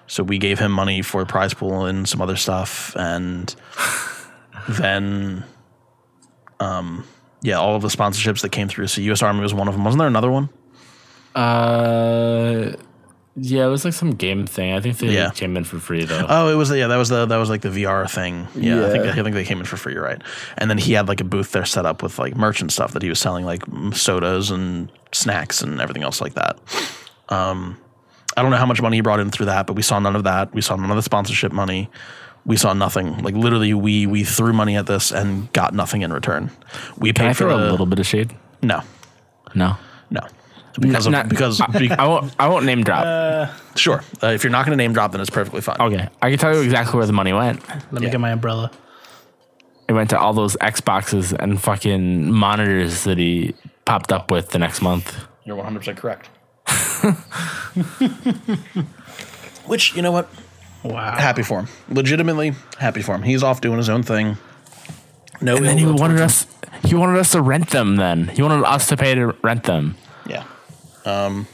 [0.07, 3.53] So we gave him money for a prize pool and some other stuff, and
[4.69, 5.43] then,
[6.59, 7.05] um,
[7.41, 8.87] yeah, all of the sponsorships that came through.
[8.87, 9.21] So U.S.
[9.21, 9.83] Army was one of them.
[9.83, 10.49] Wasn't there another one?
[11.33, 12.75] Uh,
[13.35, 14.73] yeah, it was like some game thing.
[14.73, 15.29] I think they Yeah.
[15.31, 16.25] came in for free though.
[16.27, 18.47] Oh, it was yeah, that was the that was like the VR thing.
[18.55, 20.21] Yeah, I think I think they came in for free, right?
[20.57, 23.01] And then he had like a booth there set up with like merchant stuff that
[23.01, 23.63] he was selling, like
[23.93, 26.57] sodas and snacks and everything else like that.
[27.29, 27.77] Um,
[28.37, 30.15] I don't know how much money he brought in through that, but we saw none
[30.15, 30.53] of that.
[30.53, 31.89] We saw none of the sponsorship money.
[32.45, 33.23] We saw nothing.
[33.23, 36.51] Like literally, we we threw money at this and got nothing in return.
[36.97, 38.35] We Can paid I for throw the, a little bit of shade?
[38.61, 38.81] no,
[39.55, 39.77] No.
[40.79, 42.33] No, because of, Not- because be- I won't.
[42.39, 43.49] I won't name drop.
[43.75, 44.03] sure.
[44.21, 45.77] Uh, if you're not going to name drop, then it's perfectly fine.
[45.79, 47.61] okay, I can tell you exactly where the money went.
[47.91, 48.71] Let me get my umbrella.
[49.87, 53.53] It went to all those Xboxes and fucking monitors that he
[53.85, 55.15] popped up with the next month.
[55.43, 56.27] You're 100% correct.
[59.67, 60.29] Which, you know what?
[60.83, 61.17] Wow.
[61.17, 61.67] Happy for him.
[61.89, 63.23] Legitimately happy for him.
[63.23, 64.37] He's off doing his own thing.
[65.41, 66.47] No, And then he wanted us.
[66.83, 67.97] He wanted us to rent them.
[67.97, 69.95] Then he wanted us to pay to rent them.
[71.05, 71.47] Um,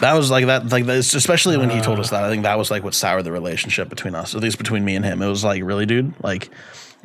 [0.00, 2.22] that was like that, like this, especially when he told us that.
[2.24, 4.96] I think that was like what soured the relationship between us, at least between me
[4.96, 5.22] and him.
[5.22, 6.50] It was like, really, dude, like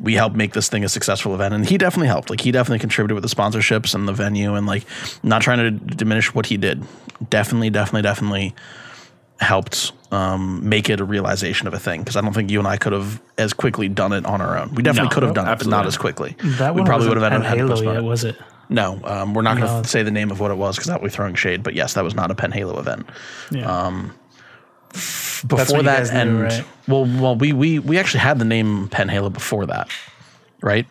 [0.00, 2.30] we helped make this thing a successful event, and he definitely helped.
[2.30, 4.84] Like he definitely contributed with the sponsorships and the venue, and like
[5.22, 6.82] not trying to diminish what he did.
[7.28, 8.54] Definitely, definitely, definitely
[9.38, 12.68] helped um, make it a realization of a thing because I don't think you and
[12.68, 14.74] I could have as quickly done it on our own.
[14.74, 16.36] We definitely No, could have done it, but not as quickly.
[16.58, 18.36] That we probably would have had to Halo yet, was it?
[18.70, 19.82] No, um, we're not going to No.
[19.82, 21.62] say the name of what it was because that would be throwing shade.
[21.62, 23.06] But yes, that was not a Pen Halo event.
[23.50, 23.66] Yeah.
[25.46, 26.64] Before what you that, guys knew, and right?
[26.88, 29.88] well, well, we we we actually had the name Pen Halo before that,
[30.62, 30.86] right?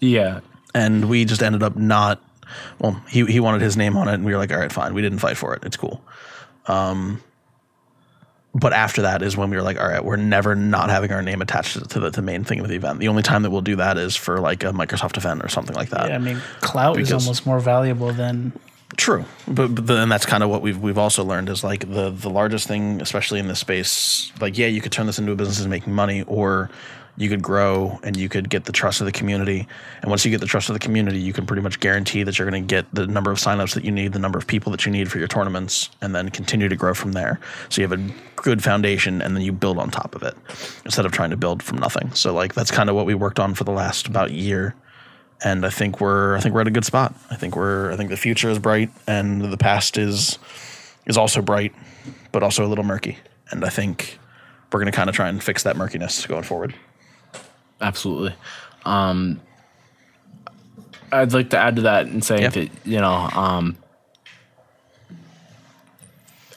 [0.00, 0.40] Yeah.
[0.74, 2.20] And we just ended up not.
[2.80, 4.92] Well, he he wanted his name on it, and we were like, all right, fine.
[4.94, 5.62] We didn't fight for it.
[5.64, 6.02] It's cool.
[6.66, 7.22] Um,
[8.54, 11.22] but after that is when we were like, all right, we're never not having our
[11.22, 13.00] name attached to the, the main thing of the event.
[13.00, 15.74] The only time that we'll do that is for like a Microsoft event or something
[15.74, 16.08] like that.
[16.08, 18.52] yeah, I mean, clout is almost more valuable than
[18.96, 22.10] True, but, but then that's kind of what we've we've also learned is like the
[22.10, 24.30] the largest thing, especially in this space.
[24.40, 26.70] Like, yeah, you could turn this into a business and making money, or
[27.16, 29.66] you could grow and you could get the trust of the community.
[30.02, 32.38] And once you get the trust of the community, you can pretty much guarantee that
[32.38, 34.72] you're going to get the number of signups that you need, the number of people
[34.72, 37.38] that you need for your tournaments, and then continue to grow from there.
[37.68, 40.36] So you have a good foundation, and then you build on top of it
[40.84, 42.12] instead of trying to build from nothing.
[42.12, 44.74] So like that's kind of what we worked on for the last about year
[45.42, 47.14] and I think we're I think we're at a good spot.
[47.30, 50.38] I think we're I think the future is bright and the past is
[51.06, 51.74] is also bright,
[52.32, 53.18] but also a little murky.
[53.50, 54.18] And I think
[54.72, 56.74] we're going to kind of try and fix that murkiness going forward.
[57.80, 58.34] Absolutely.
[58.84, 59.40] Um,
[61.12, 62.48] I'd like to add to that and say Yeah.
[62.48, 63.76] that you know, um,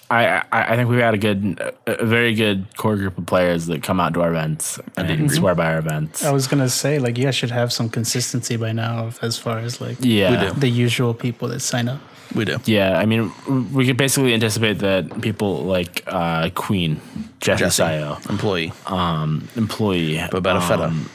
[0.09, 3.25] I, I I think we've got a good, a, a very good core group of
[3.25, 6.23] players that come out to our events and swear by our events.
[6.23, 9.59] I was gonna say like you guys should have some consistency by now as far
[9.59, 11.99] as like yeah, We the usual people that sign up.
[12.35, 12.57] We do.
[12.65, 13.31] Yeah, I mean,
[13.73, 16.99] we could basically anticipate that people like uh, Queen,
[17.39, 20.83] Jesse, Jesse, Sayo, employee, um, employee, Babetta Feta.
[20.85, 21.09] um,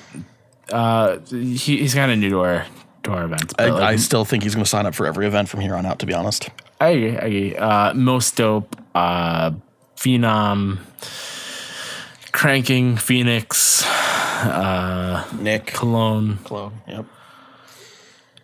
[0.72, 2.66] uh, he, he's kind of new to our
[3.02, 3.52] to our events.
[3.58, 5.74] I, like, I still think he's going to sign up for every event from here
[5.74, 5.98] on out.
[5.98, 6.48] To be honest,
[6.80, 7.16] I agree.
[7.16, 7.56] I agree.
[7.56, 9.50] Uh, most dope, uh,
[9.96, 10.78] Phenom,
[12.32, 13.84] Cranking, Phoenix,
[15.38, 16.38] Nick, Cologne.
[16.44, 16.80] Clone.
[16.88, 17.04] Yep.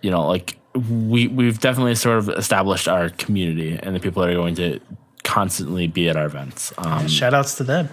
[0.02, 4.30] You know, like we we've definitely sort of established our community and the people that
[4.30, 4.80] are going to
[5.24, 6.72] constantly be at our events.
[6.78, 7.88] Um, Shout outs to them.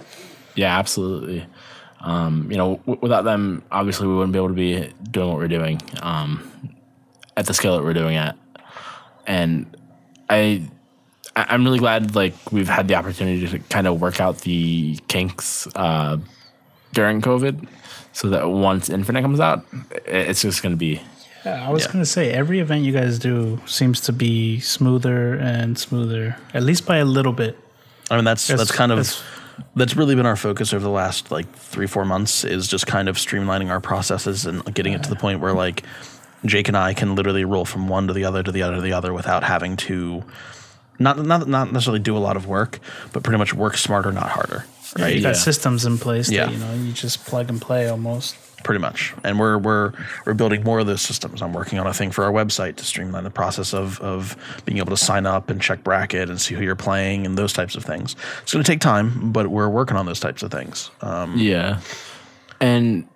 [0.54, 1.46] Yeah, absolutely.
[2.00, 5.38] Um, you know, w- without them, obviously, we wouldn't be able to be doing what
[5.38, 6.50] we're doing um,
[7.36, 8.36] at the scale that we're doing at.
[9.26, 9.76] And
[10.30, 10.62] I,
[11.34, 15.68] I'm really glad like we've had the opportunity to kind of work out the kinks
[15.74, 16.18] uh,
[16.92, 17.68] during COVID,
[18.12, 19.66] so that once Infinite comes out,
[20.06, 21.02] it's just going to be
[21.46, 21.92] Yeah, I was Yeah.
[21.92, 26.84] gonna say every event you guys do seems to be smoother and smoother, at least
[26.86, 27.56] by a little bit.
[28.10, 29.22] I mean, that's It's- that's kind of
[29.76, 33.08] that's really been our focus over the last like three four months is just kind
[33.08, 35.82] of streamlining our processes and getting it to the point where like
[36.44, 38.80] Jake and I can literally roll from one to the other to the other to
[38.82, 40.24] the other without having to
[40.98, 42.80] not not not necessarily do a lot of work,
[43.12, 44.64] but pretty much work smarter, not harder.
[44.98, 45.14] Right.
[45.16, 45.40] You got Yeah.
[45.40, 46.46] systems in place Yeah.
[46.46, 48.34] that you know you just plug and play almost.
[48.64, 49.14] Pretty much.
[49.24, 49.92] And we're we're
[50.24, 51.42] we're building more of those systems.
[51.42, 54.78] I'm working on a thing for our website to streamline the process of of being
[54.78, 57.74] able to sign up and check bracket and see who you're playing and those types
[57.76, 58.16] of things.
[58.42, 60.90] It's going to take time, but we're working on those types of things.
[61.00, 61.80] Um, Yeah.
[62.60, 63.06] And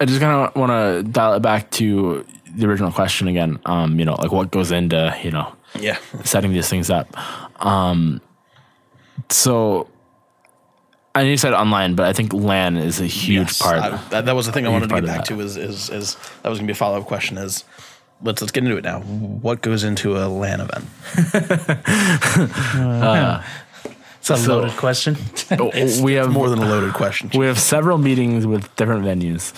[0.00, 3.58] I just kind of want to dial it back to the original question again.
[3.64, 7.08] Um, you know, like what goes into, you know, yeah, setting these things up.
[7.64, 8.20] Um,
[9.30, 9.88] so
[11.14, 13.78] I know you said online, but I think LAN is a huge Yes, part.
[13.82, 15.26] I- that, that was the thing I wanted to get back that.
[15.26, 15.40] to.
[15.40, 17.36] Is is is that was going to be a follow up question?
[17.38, 17.64] Is
[18.22, 19.00] let's let's get into it now.
[19.00, 20.86] What goes into a LAN event?
[24.20, 25.16] It's a So- loaded question.
[26.04, 27.28] we have More than a loaded question.
[27.34, 29.52] we have several meetings with different venues.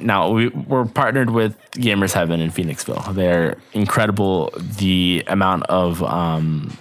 [0.00, 3.14] Now we, we're partnered with Gamers Heaven in Phoenixville.
[3.14, 4.54] They're incredible.
[4.56, 6.78] The amount of um,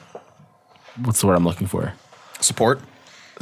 [1.04, 1.92] what's the word I'm looking for?
[2.40, 2.80] Support,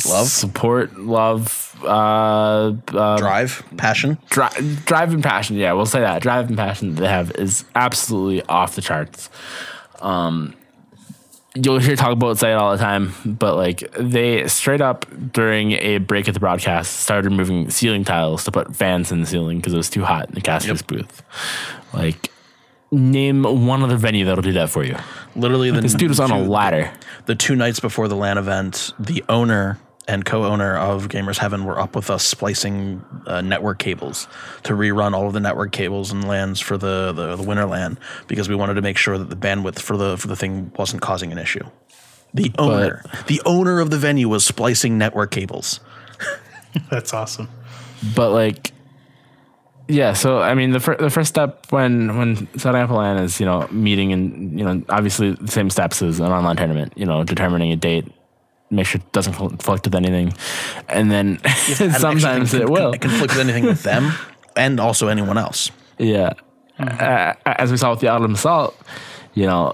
[0.08, 4.18] love, support, love, uh, uh, drive, passion.
[4.30, 4.48] dri-
[4.86, 5.56] drive and passion.
[5.58, 9.30] Yeah, we'll say that drive and passion that they have is absolutely off the charts.
[10.02, 10.56] Um,
[11.56, 15.74] you'll hear talk about say it all the time, but like they straight up during
[15.74, 19.58] a break at the broadcast started removing ceiling tiles to put fans in the ceiling
[19.60, 20.88] because it was too hot in the caster's Yep.
[20.88, 21.22] booth.
[21.94, 22.32] Like,
[22.94, 24.96] name one other venue that'll do that for you.
[25.36, 26.92] Literally, the This dude was on a ladder.
[27.26, 31.80] the two nights before the LAN event, the owner and co-owner of Gamers Heaven were
[31.80, 34.28] up with us splicing uh, network cables
[34.64, 37.98] to rerun all of the network cables and LANs for the, the the winter LAN
[38.28, 41.02] because we wanted to make sure that the bandwidth for the for the thing wasn't
[41.02, 41.64] causing an issue.
[42.34, 45.80] The owner, the owner of the venue was splicing network cables.
[46.92, 47.48] That's awesome.
[48.16, 48.73] but like
[49.88, 53.18] yeah so i mean the, fir- the first step when when setting up a LAN
[53.18, 56.94] is you know meeting and you know obviously the same steps as an online tournament
[56.96, 58.06] you know determining a date
[58.72, 60.34] make sure it doesn't conflict with anything
[60.90, 61.38] and then
[62.00, 64.12] sometimes it will conflict with anything with them
[64.56, 65.70] and also anyone else.
[66.00, 66.32] yeah
[66.80, 68.76] uh, as we saw with the autumn assault
[69.36, 69.74] you know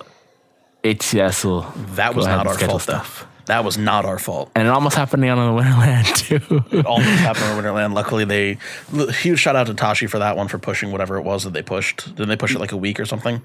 [0.84, 1.62] hcs will
[1.96, 3.29] That was go ahead not and our schedule fault, though.
[3.50, 4.50] That was not our fault.
[4.56, 7.72] and it almost happened again on the Winter LAN too It almost happened in Winter
[7.72, 7.94] LAN.
[7.94, 8.58] Luckily, they
[9.12, 11.62] huge shout out to Tashi for that one for pushing whatever it was that they
[11.64, 12.06] pushed.
[12.16, 13.42] Didn't they push it like a week or something?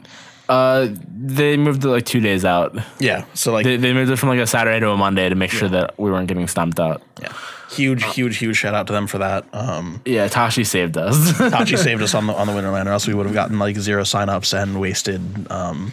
[0.47, 3.25] uh they moved it like two days out Yeah.
[3.33, 5.51] So like, they, they moved it from like a saturday to a monday to make
[5.51, 7.33] sure that we weren't getting stumped out yeah,
[7.71, 9.47] huge, huge, huge shout out to them for that.
[9.55, 11.39] Um, Yeah, Tashi saved us.
[11.39, 13.59] Tashi saved us on the on the Winter LAN, or else we would have gotten
[13.59, 15.93] like zero signups and wasted um,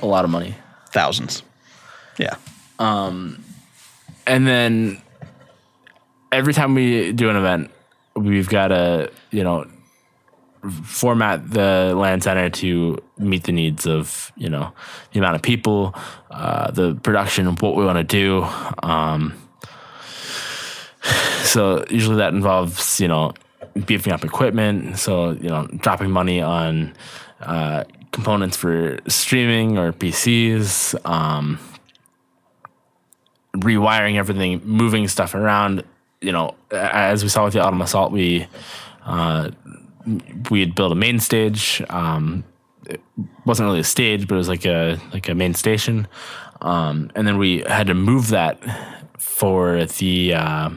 [0.00, 0.54] a lot of money.
[0.90, 1.42] thousands.
[2.18, 2.36] Yeah.
[2.78, 5.00] And then
[6.30, 7.70] every time we do an event,
[8.14, 9.66] we've got to, you know,
[10.84, 14.72] format the LAN center to meet the needs of, you know,
[15.12, 15.94] the amount of people,
[16.30, 18.46] uh, the production, of what we want to do.
[18.82, 19.34] Um,
[21.42, 23.34] so usually that involves, you know,
[23.86, 24.98] beefing up equipment.
[24.98, 26.94] So, you know, dropping money on
[27.40, 30.94] uh, components for streaming or PCs.
[31.08, 31.58] Um,
[33.60, 35.84] rewiring everything, moving stuff around.
[36.20, 38.46] You know, as we saw with the Autumn Assault, we
[39.04, 39.50] uh,
[40.50, 41.82] we had built a main stage.
[41.90, 42.44] Um,
[42.86, 43.00] it
[43.44, 46.08] wasn't really a stage, but it was like a like a main station.
[46.60, 48.58] um, and then we had to move that
[49.18, 50.70] for the uh,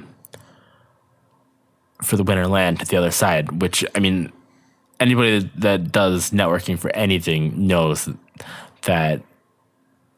[2.04, 3.62] for the winter LAN to the other side.
[3.62, 4.32] Which I mean,
[5.00, 8.10] anybody that, that does networking for anything knows
[8.84, 9.22] that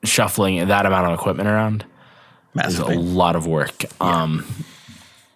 [0.04, 1.86] shuffling that amount of equipment around
[2.66, 3.86] is a lot of work.
[4.02, 4.46] Um,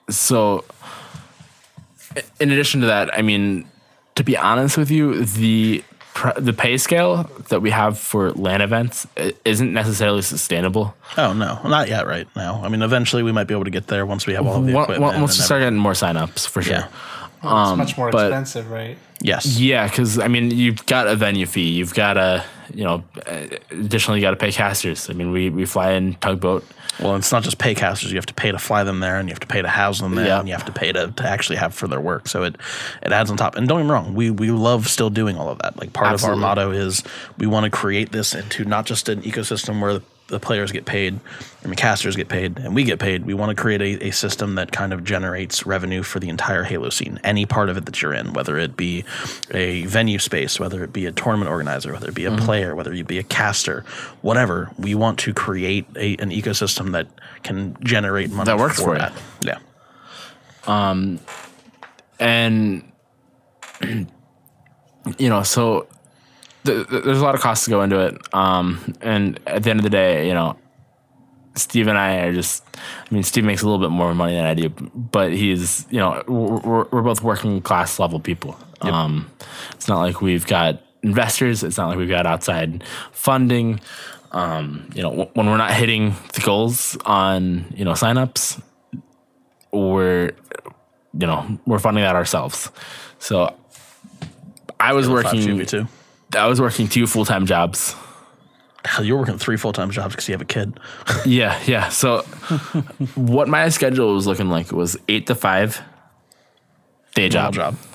[0.10, 0.64] so,
[2.40, 3.68] in addition to that, I mean,
[4.16, 5.84] to be honest with you, the
[6.40, 9.06] the pay scale that we have for LAN events
[9.46, 10.96] isn't necessarily sustainable.
[11.16, 12.08] Oh no, not yet.
[12.08, 14.48] Right now, I mean, eventually we might be able to get there once we have
[14.48, 15.02] all of the Once equipment.
[15.22, 16.74] once we and start getting more signups, for sure.
[16.78, 16.88] Yeah.
[17.44, 18.98] Well, it's much more but- expensive, right?
[19.22, 21.70] yes, Yeah, because I mean, you've got a venue fee.
[21.70, 22.44] You've got to,
[22.74, 23.04] you know,
[23.72, 25.10] additionally, you got to pay casters.
[25.10, 26.66] I mean, we, we fly in tugboat.
[27.00, 28.12] Well, it's not just pay casters.
[28.12, 30.00] You have to pay to fly them there, and you have to pay to house
[30.00, 30.40] them there, Yeah.
[30.40, 32.28] and you have to pay to, to actually have for their work.
[32.28, 32.56] So it
[33.04, 33.56] it adds on top.
[33.56, 35.78] And don't get me wrong, we we love still doing all of that.
[35.78, 36.40] Like part Absolutely.
[36.40, 37.04] of our motto is
[37.38, 41.20] we want to create this into not just an ecosystem where the players get paid,
[41.64, 43.26] and the casters get paid, and we get paid.
[43.26, 46.64] We want to create a, a system that kind of generates revenue for the entire
[46.64, 49.06] Halo scene, any part of it that you're in, whether it be
[49.52, 52.46] a venue space, whether it be a tournament organizer, whether it be a Mm-hmm.
[52.46, 53.86] player, whether you be a caster,
[54.22, 54.70] whatever.
[54.78, 57.08] We want to create a, an ecosystem that
[57.44, 59.00] can generate money That works for you.
[59.00, 59.14] that.
[59.42, 59.60] Yeah.
[60.66, 61.20] Um,
[62.20, 62.84] and
[63.82, 65.88] you know so
[66.68, 68.16] th- th- there's a lot of costs to go into it.
[68.34, 70.56] Um and at the end of the day you know
[71.56, 74.46] steve and i are just i mean steve makes a little bit more money than
[74.46, 78.56] i do but he's you know we're, we're- both working class level people.
[78.82, 79.32] Um
[79.74, 81.64] it's not like we've got investors.
[81.64, 83.80] It's not like we've got outside funding.
[84.32, 88.62] Um you know w- when we're not hitting the goals on you know signups
[89.72, 90.32] we're
[91.20, 92.70] you know we're funding that ourselves.
[93.20, 93.56] So
[94.80, 95.88] i was working too.
[96.36, 97.96] I was working two full-time jobs
[98.86, 100.80] Hell, you're working three full time jobs because you have a kid.
[101.26, 102.22] yeah yeah so
[103.16, 105.82] what my schedule was looking like was eight to five
[107.14, 107.54] day Job.
[107.54, 107.86] job, job.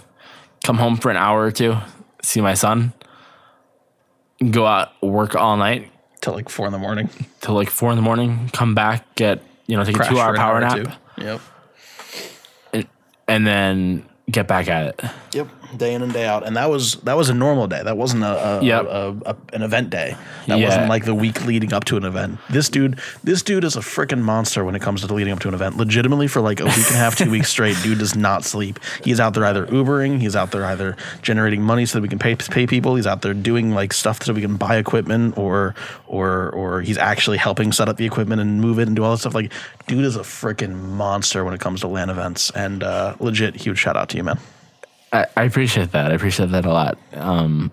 [0.64, 1.76] come home for an hour or two
[2.22, 2.92] see my son
[4.50, 5.88] go out work all night
[6.20, 7.08] Till like four in the morning.
[7.40, 10.36] till like four in the morning come back get you know take a two hour
[10.36, 11.22] power or nap two.
[11.24, 11.40] Yep.
[12.74, 12.86] and,
[13.28, 15.00] and then get back at it
[15.32, 15.48] Yep.
[15.76, 17.82] Day in and day out, and that was that was a normal day.
[17.82, 18.84] That wasn't a, a, Yep.
[18.86, 20.16] a, a an event day.
[20.46, 20.66] That Yeah.
[20.66, 22.38] wasn't like the week leading up to an event.
[22.50, 25.48] This dude, this dude is a freaking monster when it comes to leading up to
[25.48, 25.78] an event.
[25.78, 28.78] Legitimately, for like a week and a half, two weeks straight, dude does not sleep.
[29.02, 32.18] He's out there either Ubering, he's out there either generating money so that we can
[32.18, 32.96] pay pay people.
[32.96, 35.74] He's out there doing like stuff so we can buy equipment, or
[36.06, 39.12] or or he's actually helping set up the equipment and move it and do all
[39.12, 39.34] that stuff.
[39.34, 39.52] Like,
[39.86, 42.50] dude is a freaking monster when it comes to LAN events.
[42.54, 44.38] And uh, legit, huge shout out to you, man.
[45.12, 46.10] I, I appreciate that.
[46.10, 46.98] I appreciate that a lot.
[47.14, 47.70] Um,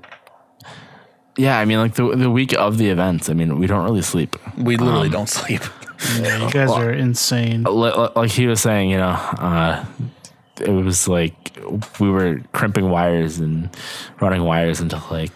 [1.38, 4.02] yeah, I mean, like the the week of the events, I mean, we don't really
[4.02, 4.36] sleep.
[4.58, 5.62] We literally don't sleep.
[6.20, 7.64] Yeah, you guys are insane.
[7.64, 9.10] Li- li- Like he was saying, you know,
[9.40, 9.86] uh,
[10.60, 11.58] it was like
[12.00, 13.70] we were crimping wires and
[14.20, 15.32] running wires until like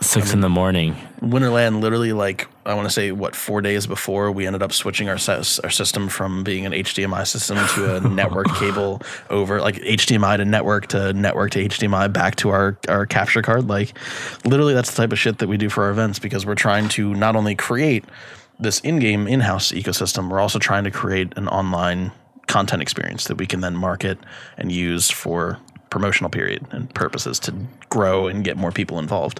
[0.00, 0.96] six in the morning.
[1.22, 4.72] Winter LAN literally like I want to say what four days before we ended up
[4.72, 9.60] switching our ses- our system from being an HDMI system to a network cable over
[9.60, 13.96] like HDMI to network to network to HDMI back to our our capture card like
[14.44, 16.88] literally that's the type of shit that we do for our events because we're trying
[16.90, 18.04] to not only create
[18.58, 22.10] this in-game in-house ecosystem we're also trying to create an online
[22.46, 24.18] content experience that we can then market
[24.56, 25.58] and use for
[25.96, 27.50] promotional period and purposes to
[27.96, 29.38] grow and get more people involved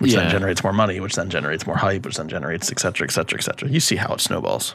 [0.00, 3.04] which then generates more money which then generates more hype which then generates et cetera
[3.08, 4.74] et cetera et cetera you see how it snowballs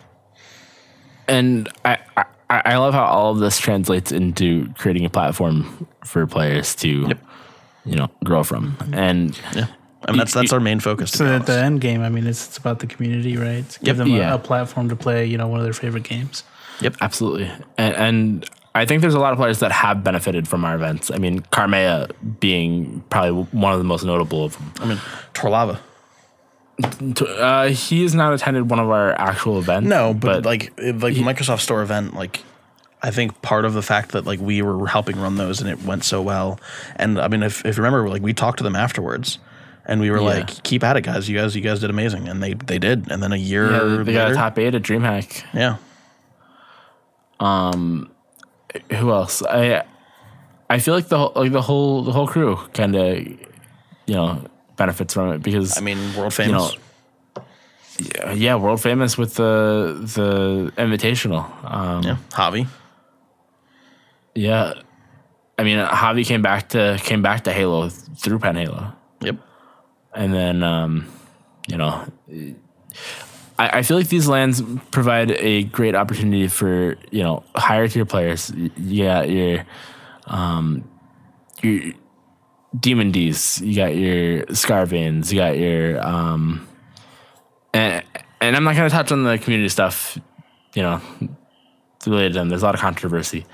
[1.28, 2.26] And I, I
[2.74, 6.90] I love how all of this translates into creating a platform for players to,
[7.86, 8.76] you know, grow from.
[8.94, 9.68] And yeah
[10.06, 12.48] I mean that's that's our main focus So at the end game, I mean, it's,
[12.48, 13.66] it's about the community, right?
[13.74, 14.06] To give Yep.
[14.06, 14.34] them a, Yeah.
[14.36, 16.44] a platform to play, you know, one of their favorite games.
[16.82, 17.48] Yep, absolutely.
[17.78, 21.11] And, and I think there's a lot of players that have benefited from our events.
[21.11, 24.72] I mean, Carmea being probably one of the most notable of them.
[24.80, 24.98] I mean
[25.34, 25.80] Torlava
[27.39, 29.88] Uh, he has not attended one of our actual events.
[29.88, 32.43] no but, like like the Microsoft Store event like
[33.03, 35.84] I think part of the fact that like we were helping run those and it
[35.84, 36.60] went so well
[36.95, 39.38] and I mean if if you remember like we talked to them afterwards
[39.85, 40.23] and we were Yeah.
[40.23, 43.11] like keep at it guys you guys you guys did amazing and they they did
[43.11, 45.43] and then a year yeah, they later got a top eight at DreamHack.
[45.53, 45.77] yeah
[48.93, 49.41] Who else?
[49.43, 49.84] I
[50.69, 54.43] I feel like the whole, like the whole the whole crew kind of you know
[54.77, 56.77] benefits from it because I mean world famous
[57.35, 61.43] know, yeah, world famous with the the invitational.
[61.64, 62.68] Um, yeah Javi
[64.34, 64.73] Yeah,
[65.57, 69.38] I mean, Javi came back to came back to Halo through Pen Halo, yep
[70.14, 71.07] and then um,
[71.68, 72.06] you know,
[73.61, 78.05] I, I feel like these LANs provide a great opportunity for you know higher tier
[78.05, 78.51] players.
[78.75, 79.65] You got your
[80.25, 80.83] um
[81.61, 81.93] your
[82.79, 86.67] demon D's, you got your Scarvains, you got your um
[87.71, 88.03] and
[88.39, 90.17] and I'm not gonna touch on the community stuff,
[90.73, 90.99] you know,
[92.07, 92.49] related to them.
[92.49, 93.45] There's a lot of controversy.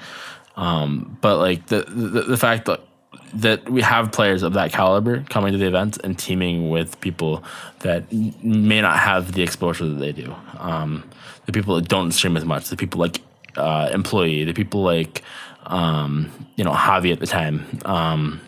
[0.56, 2.87] Um, but like the, the the fact that
[3.34, 7.44] that we have players of that caliber coming to the event and teaming with people
[7.80, 10.34] that may not have the exposure that they do.
[10.58, 11.04] Um,
[11.46, 13.22] the people that don't stream as much, the people like
[13.56, 15.24] uh, employee, the people like
[15.66, 18.42] um, you know Javi at the time, um,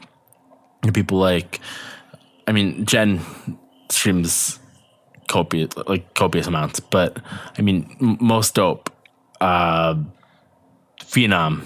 [0.83, 1.59] the people like
[2.47, 3.21] I mean Jen
[3.89, 4.59] streams
[5.27, 7.21] copious like copious amounts, but
[7.57, 8.89] I mean m- most dope,
[9.41, 9.95] uh,
[11.01, 11.63] Phenom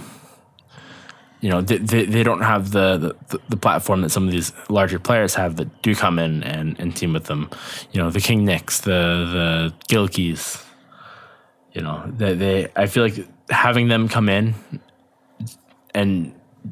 [1.44, 2.88] you know they, they, they don't have the,
[3.30, 6.80] the the platform that some of these larger players have that do come in and,
[6.80, 7.50] and team with them
[7.92, 9.00] you know the king nicks the
[9.38, 10.64] the gilkeys
[11.74, 13.18] you know they, they i feel like
[13.50, 14.56] having them come in
[15.94, 16.32] and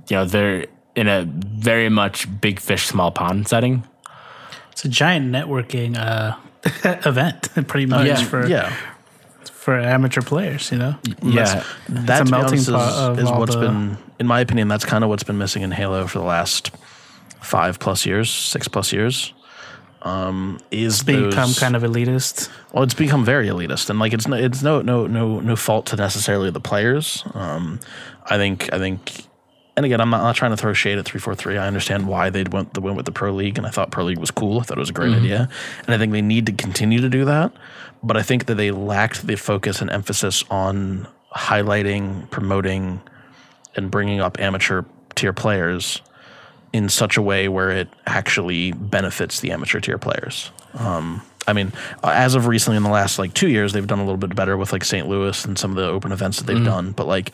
[0.09, 0.65] you know they're
[0.95, 1.25] in a
[1.69, 3.83] very much big fish small pond setting
[4.71, 6.35] It's a giant networking uh,
[7.09, 8.23] event, pretty much Yeah.
[8.25, 8.73] for yeah.
[9.61, 10.71] For amateur players.
[10.71, 13.97] You know, yeah That a melting honest, is, pot of is all what's the- been,
[14.19, 16.71] in my opinion, that's kind of what's been missing in Halo for the last
[17.41, 19.33] five plus years, six plus years.
[20.03, 22.49] Um, is become those- kind of elitist.
[22.73, 25.85] well, it's become very elitist, and like it's no, it's no, no, no, no fault
[25.87, 27.23] to necessarily the players.
[27.35, 27.79] Um,
[28.25, 29.25] I think, I think,
[29.77, 31.57] and again, I'm not, not trying to throw shade at three four three.
[31.57, 34.03] I understand why they went the went with the pro league, and I thought pro
[34.03, 34.59] league was cool.
[34.59, 35.49] I thought it was a great idea,
[35.85, 37.53] and I think they need to continue to do that.
[38.03, 43.01] But I think that they lacked the focus and emphasis on highlighting, promoting,
[43.75, 44.83] and bringing up amateur
[45.15, 46.01] tier players
[46.73, 50.51] in such a way where it actually benefits the amateur tier players.
[50.73, 51.73] Um, I mean,
[52.03, 54.57] as of recently, in the last like two years, they've done a little bit better
[54.57, 55.07] with like St.
[55.07, 56.91] Louis and some of the open events that they've done.
[56.91, 57.31] But like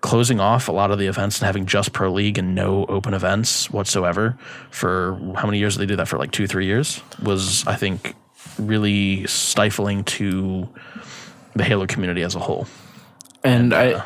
[0.00, 3.14] closing off a lot of the events and having just pro league and no open
[3.14, 4.38] events whatsoever
[4.70, 6.18] for how many years did they do that for?
[6.18, 8.14] Like two, three years was, I think,
[8.58, 10.68] really stifling to
[11.54, 12.66] the Halo community as a whole.
[13.44, 14.02] and i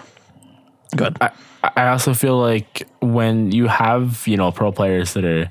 [0.94, 1.16] Good.
[1.20, 1.30] I,
[1.62, 5.48] I also feel like when you have you know pro players that are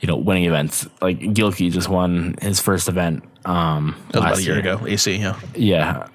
[0.00, 4.30] you know winning events like Gilkey just won his first event um that was about
[4.30, 4.80] last a year ago.
[4.86, 5.36] AC, yeah.
[5.56, 6.06] yeah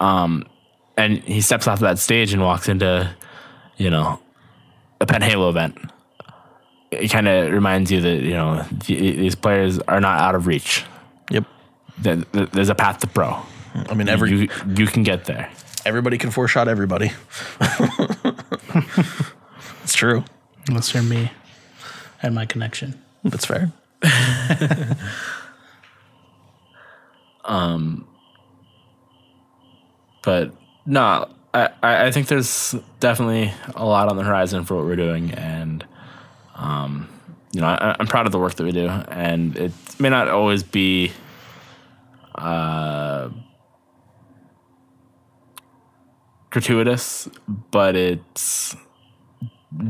[0.00, 0.46] um
[0.96, 3.14] and he steps off that stage and walks into
[3.82, 4.20] you know
[5.00, 5.76] a Penn Halo event
[6.90, 10.46] it kind of reminds you that you know th- these players are not out of
[10.46, 10.84] reach
[11.30, 11.44] Yep.
[12.02, 13.42] that that there's a path to pro
[13.90, 15.50] I mean, every you you can get there
[15.84, 17.10] everybody can four shot everybody.
[19.82, 20.24] it's true.
[20.68, 21.30] Unless you're me
[22.22, 23.02] and my connection.
[23.24, 23.72] That's fair.
[27.44, 28.06] Um,
[30.22, 30.54] but
[30.86, 34.96] no, I, I I think there's definitely a lot on the horizon for what we're
[34.96, 35.84] doing, and
[36.54, 37.08] um,
[37.52, 40.28] you know, I, I'm proud of the work that we do, and it may not
[40.28, 41.12] always be,
[42.36, 43.28] uh,
[46.50, 47.28] gratuitous,
[47.70, 48.76] but it's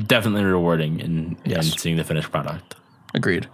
[0.07, 1.73] definitely rewarding in, Yes.
[1.73, 2.77] in seeing the finished product.
[3.15, 3.49] Agreed.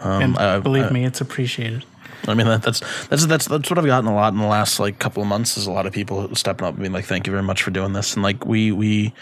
[0.00, 1.84] and I- believe I- me, it's appreciated.
[2.26, 4.78] I mean, that, that's that's that's that's what I've gotten a lot in the last
[4.78, 5.56] like couple of months.
[5.56, 7.70] Is a lot of people stepping up and being like, "Thank you very much for
[7.70, 9.12] doing this," and like we we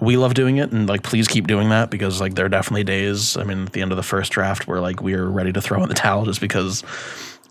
[0.00, 2.84] we love doing it, and like please keep doing that because like there are definitely
[2.84, 3.36] days.
[3.36, 5.60] I mean, at the end of the first draft, where like we are ready to
[5.60, 6.82] throw in the towel just because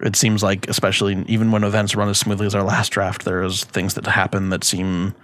[0.01, 3.63] it seems like, especially even when events run as smoothly as our last draft, there's
[3.63, 5.15] things that happen that seem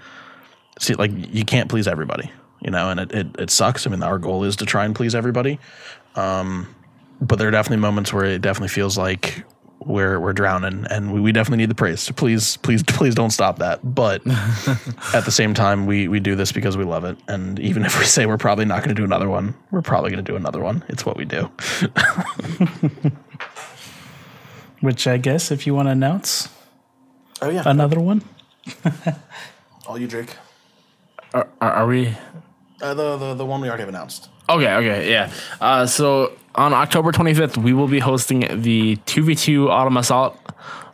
[0.80, 3.86] see like you can't please everybody, you know, and it, it it sucks.
[3.86, 5.60] I mean, our goal is to try and please everybody,
[6.16, 6.74] um,
[7.22, 9.46] but there are definitely moments where it definitely feels like
[9.86, 12.02] we're we're drowning, and we, we definitely need the praise.
[12.02, 13.80] So please, please, please don't stop that.
[13.84, 14.22] But
[15.14, 17.98] at the same time, we we do this because we love it, and even if
[18.00, 20.36] we say we're probably not going to do another one, we're probably going to do
[20.36, 20.84] another one.
[20.88, 21.50] It's what we do.
[24.82, 26.50] Which I guess if you want to announce
[27.42, 28.24] Oh yeah, another one,
[29.88, 30.36] all you Drake.
[31.34, 32.16] Are, are, are we?
[32.82, 34.30] Uh, the, the the one we already have announced.
[34.52, 35.32] Okay, okay, yeah.
[35.62, 40.38] Uh, so on October 25th, we will be hosting the 2v2 Autumn Assault.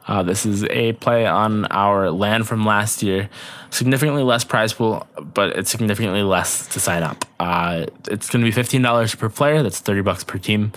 [0.07, 3.29] Uh, this is a play on our LAN from last year.
[3.71, 7.25] Significantly less prize pool, but it's significantly less to sign up.
[7.39, 9.63] Uh, it's going to be $15 per player.
[9.63, 10.71] That's 30 bucks per team.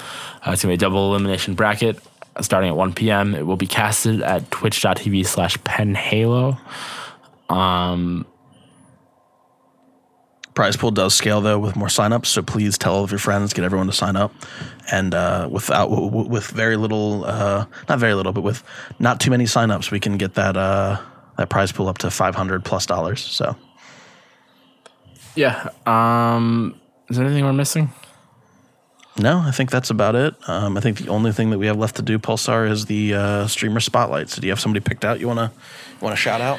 [0.47, 1.99] Uh, it's going to be a double elimination bracket
[2.41, 3.35] starting at 1 p.m.
[3.35, 6.59] It will be casted at twitch.tv slash penhalo.
[10.61, 13.55] Prize pool does scale though with more signups, so please tell all of your friends,
[13.55, 14.31] get everyone to sign up,
[14.93, 18.63] and uh, without w- w- with very little, uh, not very little, but with
[18.99, 21.01] not too many signups, we can get that uh,
[21.39, 23.23] that prize pool up to five hundred plus dollars.
[23.23, 23.57] So
[25.35, 25.71] Yeah.
[25.87, 26.79] Um,
[27.09, 27.91] is there anything we're missing?
[29.17, 30.35] no, I think that's about it.
[30.47, 33.15] Um, I think the only thing that we have left to do, Pulsar, is the
[33.15, 34.29] uh, streamer spotlight.
[34.29, 35.53] So do you have somebody picked out you wanna
[35.93, 36.59] you want to shout out?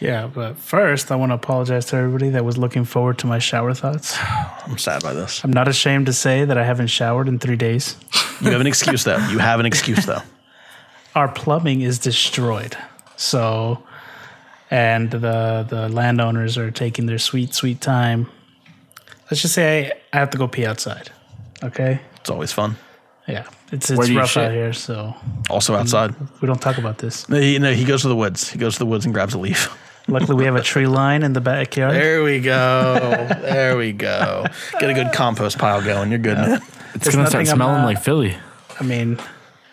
[0.00, 3.38] Yeah, but first I want to apologize to everybody that was looking forward to my
[3.40, 4.16] shower thoughts.
[4.66, 5.42] I'm sad by this.
[5.42, 7.96] I'm not ashamed to say that I haven't showered in three days.
[8.40, 9.18] You have an excuse though.
[9.30, 10.22] You have an excuse though.
[11.16, 12.76] Our plumbing is destroyed.
[13.16, 13.82] So,
[14.70, 18.28] and the the landowners are taking their sweet sweet time.
[19.28, 21.10] Let's just say I, I have to go pee outside.
[21.64, 21.98] Okay.
[22.20, 22.76] It's always fun.
[23.26, 25.14] Yeah, it's it's rough out here, so
[25.50, 26.14] Also mm, outside.
[26.40, 27.28] we don't talk about this.
[27.28, 28.48] No, he, no, he goes to the woods.
[28.50, 29.68] He goes to the woods and grabs a leaf.
[30.08, 31.92] Luckily, we have a tree line in the backyard.
[31.94, 33.26] There we go.
[33.42, 34.46] There we go.
[34.80, 36.10] Get a good compost pile going.
[36.10, 36.62] You're good, man.
[36.94, 38.36] It's There's gonna start I'm smelling not- like Philly.
[38.80, 39.18] I mean,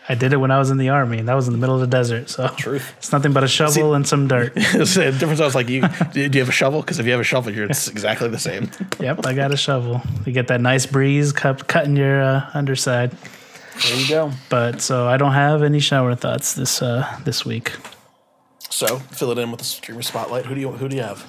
[0.10, 1.74] I did it when I was in the army, and that was in the middle
[1.76, 2.30] of the desert.
[2.30, 2.94] So Truth.
[2.98, 4.53] it's nothing but a shovel and some dirt.
[4.56, 5.82] the difference I was like, you
[6.14, 6.82] do you have a shovel?
[6.82, 8.70] Because if you have a shovel, you're it's exactly the same.
[8.99, 10.02] yep, I got a shovel.
[10.26, 13.12] You get that nice breeze cut, cutting your uh, underside.
[13.84, 14.32] There you go.
[14.49, 17.72] But so I don't have any shower thoughts this uh, this week.
[18.70, 20.46] So fill it in with the streamer spotlight.
[20.46, 21.26] Who do you who do you have?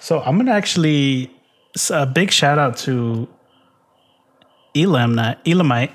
[0.00, 1.30] So I'm gonna actually
[1.90, 3.28] a big shout out to
[4.74, 5.92] Elam Elamite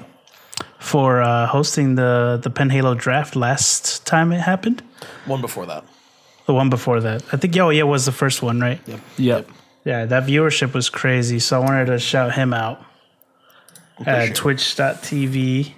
[0.79, 4.83] for uh, hosting the the Pen Halo draft last time it happened.
[5.25, 5.83] One before that.
[6.45, 7.57] The one before that, I think.
[7.57, 8.79] Oh, yeah, was the first one, right?
[8.87, 8.99] Yep.
[9.17, 9.49] Yep.
[9.83, 11.39] Yeah, that viewership was crazy.
[11.39, 12.79] So I wanted to shout him out
[13.99, 14.35] at Appreciate it.
[14.35, 15.73] twitch.tv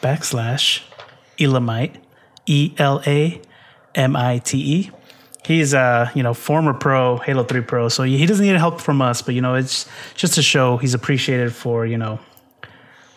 [0.00, 0.82] backslash
[1.40, 1.96] Elamite,
[2.46, 3.40] E L A
[3.94, 4.90] M I T E.
[5.44, 9.00] He's a you know former pro, Halo Three pro, so he doesn't need help from
[9.00, 9.22] us.
[9.22, 12.18] But you know, it's just to show he's appreciated for you know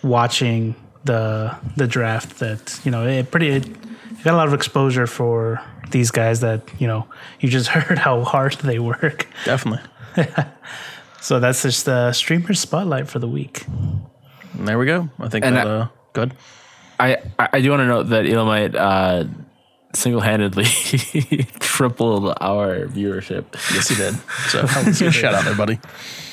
[0.04, 2.40] watching the the draft.
[2.40, 6.40] That you know, it pretty it, it got a lot of exposure for these guys
[6.42, 7.08] that you know
[7.40, 9.28] you just heard how hard they work.
[9.46, 9.82] Definitely.
[11.24, 13.64] So that's just the streamer spotlight for the week.
[13.68, 15.08] And there we go.
[15.20, 16.34] I think And that I- uh good.
[17.00, 19.26] I, I I do want to note that Elamite uh,
[19.94, 20.66] single-handedly
[21.60, 23.46] tripled our viewership.
[23.74, 24.16] Yes, he did.
[24.50, 24.66] So
[25.12, 25.80] shout out there, buddy.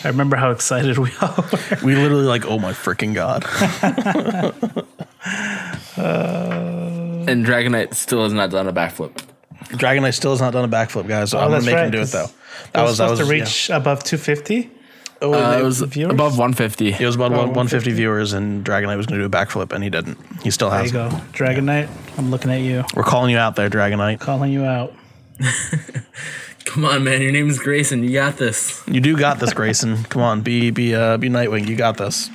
[0.05, 1.79] I remember how excited we all were.
[1.85, 3.45] We literally like, oh my freaking god.
[5.97, 9.13] Uh, and Dragonite still has not done a backflip.
[9.71, 11.31] Dragonite still has not done a backflip, guys.
[11.31, 12.27] So I'm gonna Oh, that's make him do it though.
[12.73, 13.43] That was was that supposed was to yeah.
[13.43, 14.71] reach above 250.
[15.21, 16.13] Oh, Uh, it it was viewers?
[16.13, 16.93] above 150.
[16.93, 19.73] It was about Oh, 150 viewers, and Dragon Knight was going to do a backflip,
[19.73, 20.17] and he didn't.
[20.45, 20.93] He still has.
[20.93, 21.21] There you go.
[21.33, 24.21] Dragon Knight, I'm looking at you, We're calling you out there, Dragon Knight.
[24.21, 24.95] calling you out.
[26.65, 27.23] Come on, man.
[27.23, 28.03] Your name is Grayson.
[28.05, 28.83] You got this.
[28.87, 30.05] You do got this, Grayson.
[30.05, 31.67] Come on, be be uh, be Nightwing.
[31.67, 32.29] You got this.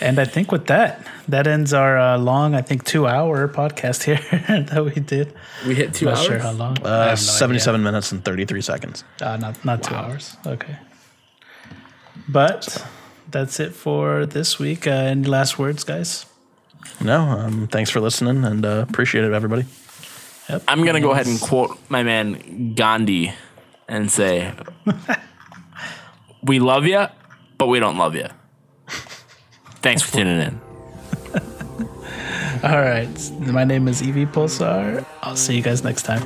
[0.00, 4.02] And I think with that, that ends our uh, long, I think, two hour podcast
[4.04, 4.16] here
[4.70, 5.34] that we did.
[5.66, 6.26] We hit 2 Not hours.
[6.26, 6.78] sure how long.
[6.82, 9.04] Uh, no 77 minutes and 33 seconds.
[9.20, 9.28] idea.
[9.28, 10.36] Uh, not not two hours.
[10.46, 10.76] Okay.
[12.28, 12.84] But
[13.30, 14.86] that's it for this week.
[14.86, 16.26] Uh, any last words, guys?
[17.00, 19.66] No, um, thanks for listening, and uh, appreciate it, everybody.
[20.48, 20.62] Yep.
[20.66, 23.32] I'm gonna go ahead and quote my man Gandhi
[23.86, 24.52] and say,
[26.42, 27.06] "We love you,
[27.58, 28.26] but we don't love you."
[29.82, 30.60] Thanks for tuning in.
[32.62, 33.30] All right.
[33.40, 35.06] My name is Evie Pulsar.
[35.22, 36.22] I'll see you guys next time.